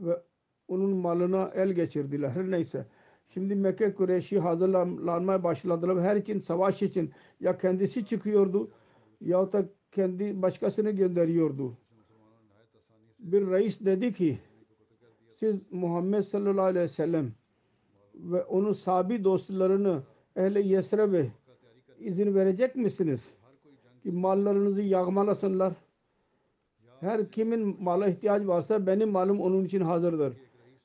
Ve 0.01 0.23
onun 0.68 0.97
malına 0.97 1.51
el 1.55 1.73
geçirdiler. 1.73 2.31
Her 2.31 2.51
neyse. 2.51 2.87
Şimdi 3.29 3.55
Mekke 3.55 3.95
Kureyş'i 3.95 4.39
hazırlanmaya 4.39 5.45
başladılar. 5.45 6.03
Her 6.03 6.16
için 6.16 6.39
savaş 6.39 6.83
için 6.83 7.11
ya 7.41 7.59
kendisi 7.59 8.07
çıkıyordu 8.07 8.70
ya 9.20 9.53
da 9.53 9.64
kendi 9.93 10.43
başkasını 10.43 10.91
gönderiyordu. 10.91 11.79
Bir 13.18 13.51
reis 13.51 13.81
dedi 13.81 14.12
ki 14.12 14.39
siz 15.43 15.61
Muhammed 15.70 16.22
sallallahu 16.22 16.64
aleyhi 16.64 16.84
ve 16.84 16.88
sellem 16.88 17.32
ve 18.14 18.45
onun 18.45 18.72
sabi 18.72 19.24
dostlarını 19.24 20.03
ehli 20.36 20.68
Yesrebe 20.68 21.30
izin 21.99 22.34
verecek 22.34 22.76
misiniz? 22.76 23.34
Ki 24.03 24.12
mallarınızı 24.12 24.82
yağmalasınlar. 24.82 25.72
Her 27.01 27.30
kimin 27.30 27.82
mala 27.82 28.09
ihtiyaç 28.09 28.47
varsa 28.47 28.86
benim 28.86 29.11
malım 29.11 29.40
onun 29.40 29.64
için 29.64 29.80
hazırdır. 29.80 30.36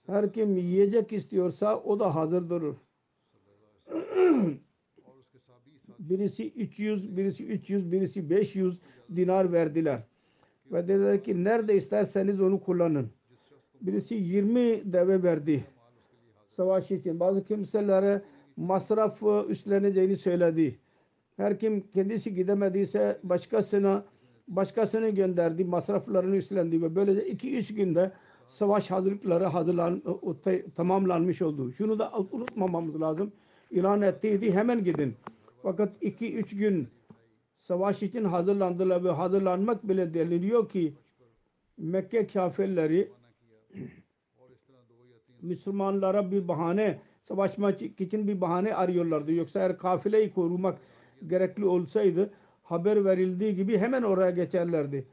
Her 0.05 0.33
kim 0.33 0.57
yiyecek 0.57 1.13
istiyorsa 1.13 1.79
o 1.83 1.99
da 1.99 2.15
hazırdır. 2.15 2.63
birisi 5.99 6.51
300, 6.51 7.17
birisi 7.17 7.45
300, 7.45 7.91
birisi 7.91 8.29
500 8.29 8.79
dinar 9.15 9.51
verdiler. 9.51 10.01
Ve 10.71 10.87
dediler 10.87 11.23
ki 11.23 11.43
nerede 11.43 11.75
isterseniz 11.75 12.41
onu 12.41 12.61
kullanın. 12.61 13.16
Birisi 13.81 14.15
20 14.15 14.93
deve 14.93 15.23
verdi. 15.23 15.63
Savaş 16.55 16.91
için. 16.91 17.19
Bazı 17.19 17.43
kimselere 17.43 18.21
masraf 18.57 19.23
e, 19.23 19.43
üstleneceğini 19.49 20.17
söyledi. 20.17 20.79
Her 21.37 21.59
kim 21.59 21.83
kendisi 21.93 22.35
gidemediyse 22.35 23.19
başkasına 23.23 24.05
başkasını 24.47 25.09
gönderdi. 25.09 25.65
Masraflarını 25.65 26.35
üstlendi 26.35 26.81
ve 26.81 26.95
böylece 26.95 27.31
2-3 27.31 27.73
günde 27.73 28.11
savaş 28.49 28.91
hazırlıkları 28.91 29.45
hazırlan 29.45 30.01
te- 30.43 30.65
tamamlanmış 30.75 31.41
oldu. 31.41 31.71
Şunu 31.71 31.99
da 31.99 32.13
unutmamamız 32.31 33.01
lazım. 33.01 33.31
İlan 33.71 34.01
ettiydi 34.01 34.53
hemen 34.53 34.83
gidin. 34.83 35.13
Fakat 35.63 36.03
2-3 36.03 36.55
gün 36.55 36.87
savaş 37.59 38.03
için 38.03 38.23
hazırlandılar 38.23 39.03
ve 39.03 39.11
hazırlanmak 39.11 39.87
bile 39.87 40.13
deniliyor 40.13 40.69
ki 40.69 40.93
Mekke 41.77 42.27
kafirleri 42.27 43.07
Müslümanlara 45.41 46.31
bir 46.31 46.47
bahane, 46.47 47.01
savaşmak 47.23 47.81
için 47.81 48.27
bir 48.27 48.41
bahane 48.41 48.75
arıyorlardı. 48.75 49.33
Yoksa 49.33 49.59
eğer 49.59 49.77
kafileyi 49.77 50.33
korumak 50.33 50.77
gerekli 51.27 51.65
olsaydı 51.65 52.29
haber 52.63 53.05
verildiği 53.05 53.55
gibi 53.55 53.77
hemen 53.77 54.03
oraya 54.03 54.31
geçerlerdi. 54.31 55.07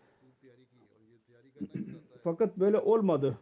Fakat 2.25 2.59
böyle 2.59 2.79
olmadı. 2.79 3.39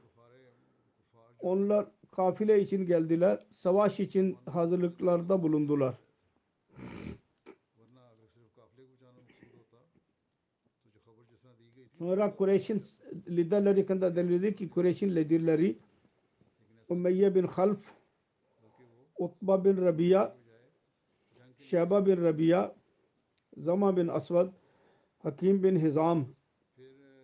Onlar 1.41 1.87
kafile 2.11 2.61
için 2.61 2.87
geldiler, 2.87 3.39
savaş 3.51 4.01
için 4.01 4.37
hazırlıklarda 4.47 5.43
bulundular. 5.43 5.95
Sonra 12.03 12.37
Kureyş'in 12.37 12.83
liderleri 13.29 13.81
hakkında 13.81 14.17
denildi 14.17 14.57
ki 14.57 14.71
Kureyş'in 14.71 15.11
liderleri 15.11 15.79
Umeyye 16.89 17.35
bin 17.35 17.43
Half, 17.47 17.79
Utba 19.19 19.65
bin 19.65 19.77
Rabia, 19.77 20.35
Şeba 21.59 22.07
bin 22.07 22.17
Rabia, 22.25 22.75
Zama 23.57 23.97
bin 23.97 24.09
Aswad, 24.09 24.53
Hakim 25.19 25.63
bin 25.63 25.79
Hizam 25.79 26.27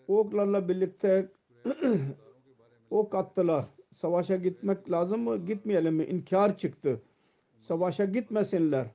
oklarla 0.09 0.69
birlikte 0.69 1.29
ok 2.91 3.15
attılar. 3.15 3.65
Savaşa 3.95 4.37
gitmek 4.37 4.91
lazım 4.91 5.21
mı? 5.21 5.47
Gitmeyelim 5.47 5.95
mi? 5.95 6.05
İnkar 6.05 6.59
çıktı. 6.59 7.03
Savaşa 7.61 8.05
gitmesinler. 8.05 8.87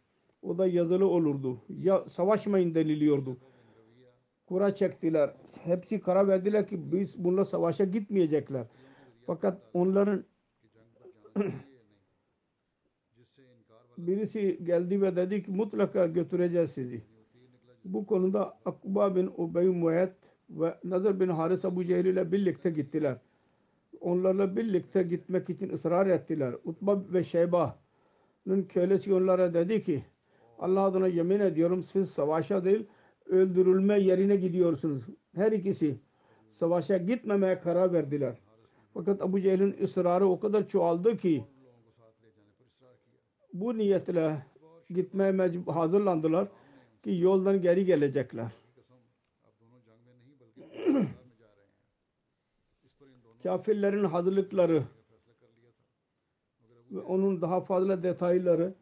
O 0.41 0.57
da 0.57 0.67
yazılı 0.67 1.07
olurdu. 1.07 1.57
Ya 1.69 2.05
savaşmayın 2.09 2.75
deniliyordu 2.75 3.37
kura 4.45 4.75
çektiler. 4.75 5.33
Hepsi 5.63 5.99
karar 5.99 6.27
verdiler 6.27 6.67
ki 6.67 6.91
biz 6.91 7.23
bununla 7.23 7.45
savaşa 7.45 7.83
gitmeyecekler. 7.83 8.65
Fakat 9.25 9.61
onların 9.73 10.23
birisi 13.97 14.59
geldi 14.63 15.01
ve 15.01 15.15
dedi 15.15 15.43
ki 15.43 15.51
mutlaka 15.51 16.05
götüreceğiz 16.05 16.71
sizi. 16.71 17.01
Bu 17.85 18.05
konuda 18.05 18.57
Akba 18.65 19.15
bin 19.15 19.31
Ubey 19.37 19.67
Muayet 19.67 20.13
ve 20.49 20.77
Nazır 20.83 21.19
bin 21.19 21.27
Haris 21.27 21.65
Abu 21.65 21.85
Cehil 21.85 22.05
ile 22.05 22.31
birlikte 22.31 22.69
gittiler. 22.69 23.17
Onlarla 24.01 24.55
birlikte 24.55 25.03
gitmek 25.03 25.49
için 25.49 25.69
ısrar 25.69 26.07
ettiler. 26.07 26.55
Utba 26.63 27.03
ve 27.13 27.23
Şeyba'nın 27.23 28.63
kölesi 28.63 29.13
onlara 29.13 29.53
dedi 29.53 29.83
ki 29.83 30.03
Allah 30.59 30.81
adına 30.81 31.07
yemin 31.07 31.39
ediyorum 31.39 31.83
siz 31.83 32.09
savaşa 32.09 32.65
değil 32.65 32.87
öldürülme 33.25 33.99
yerine 33.99 34.35
gidiyorsunuz. 34.35 35.03
Her 35.35 35.51
ikisi 35.51 35.95
savaşa 36.51 36.97
gitmemeye 36.97 37.59
karar 37.59 37.93
verdiler. 37.93 38.35
Fakat 38.93 39.21
Abu 39.21 39.41
Cehil'in 39.41 39.83
ısrarı 39.83 40.27
o 40.27 40.39
kadar 40.39 40.67
çoğaldı 40.67 41.17
ki 41.17 41.43
bu 43.53 43.77
niyetle 43.77 44.45
gitmeye 44.89 45.31
mecbur 45.31 45.73
hazırlandılar 45.73 46.47
ki 47.03 47.17
yoldan 47.17 47.61
geri 47.61 47.85
gelecekler. 47.85 48.51
Kafirlerin 53.43 54.03
hazırlıkları 54.03 54.83
ve 56.91 56.99
onun 56.99 57.41
daha 57.41 57.61
fazla 57.61 58.03
detayları 58.03 58.73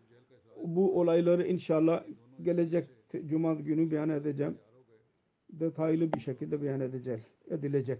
bu 0.66 1.00
olayları 1.00 1.48
inşallah 1.48 2.04
gelecek 2.42 2.89
cuma 3.26 3.53
günü 3.53 3.91
beyan 3.91 4.09
edeceğim. 4.09 4.57
Detaylı 5.49 6.14
bir 6.14 6.20
şekilde 6.20 6.62
beyan 6.62 6.80
edecek, 6.80 7.24
edilecek. 7.49 7.99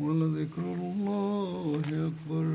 ولذكر 0.00 0.62
الله 0.62 1.82
أكبر 1.86 2.46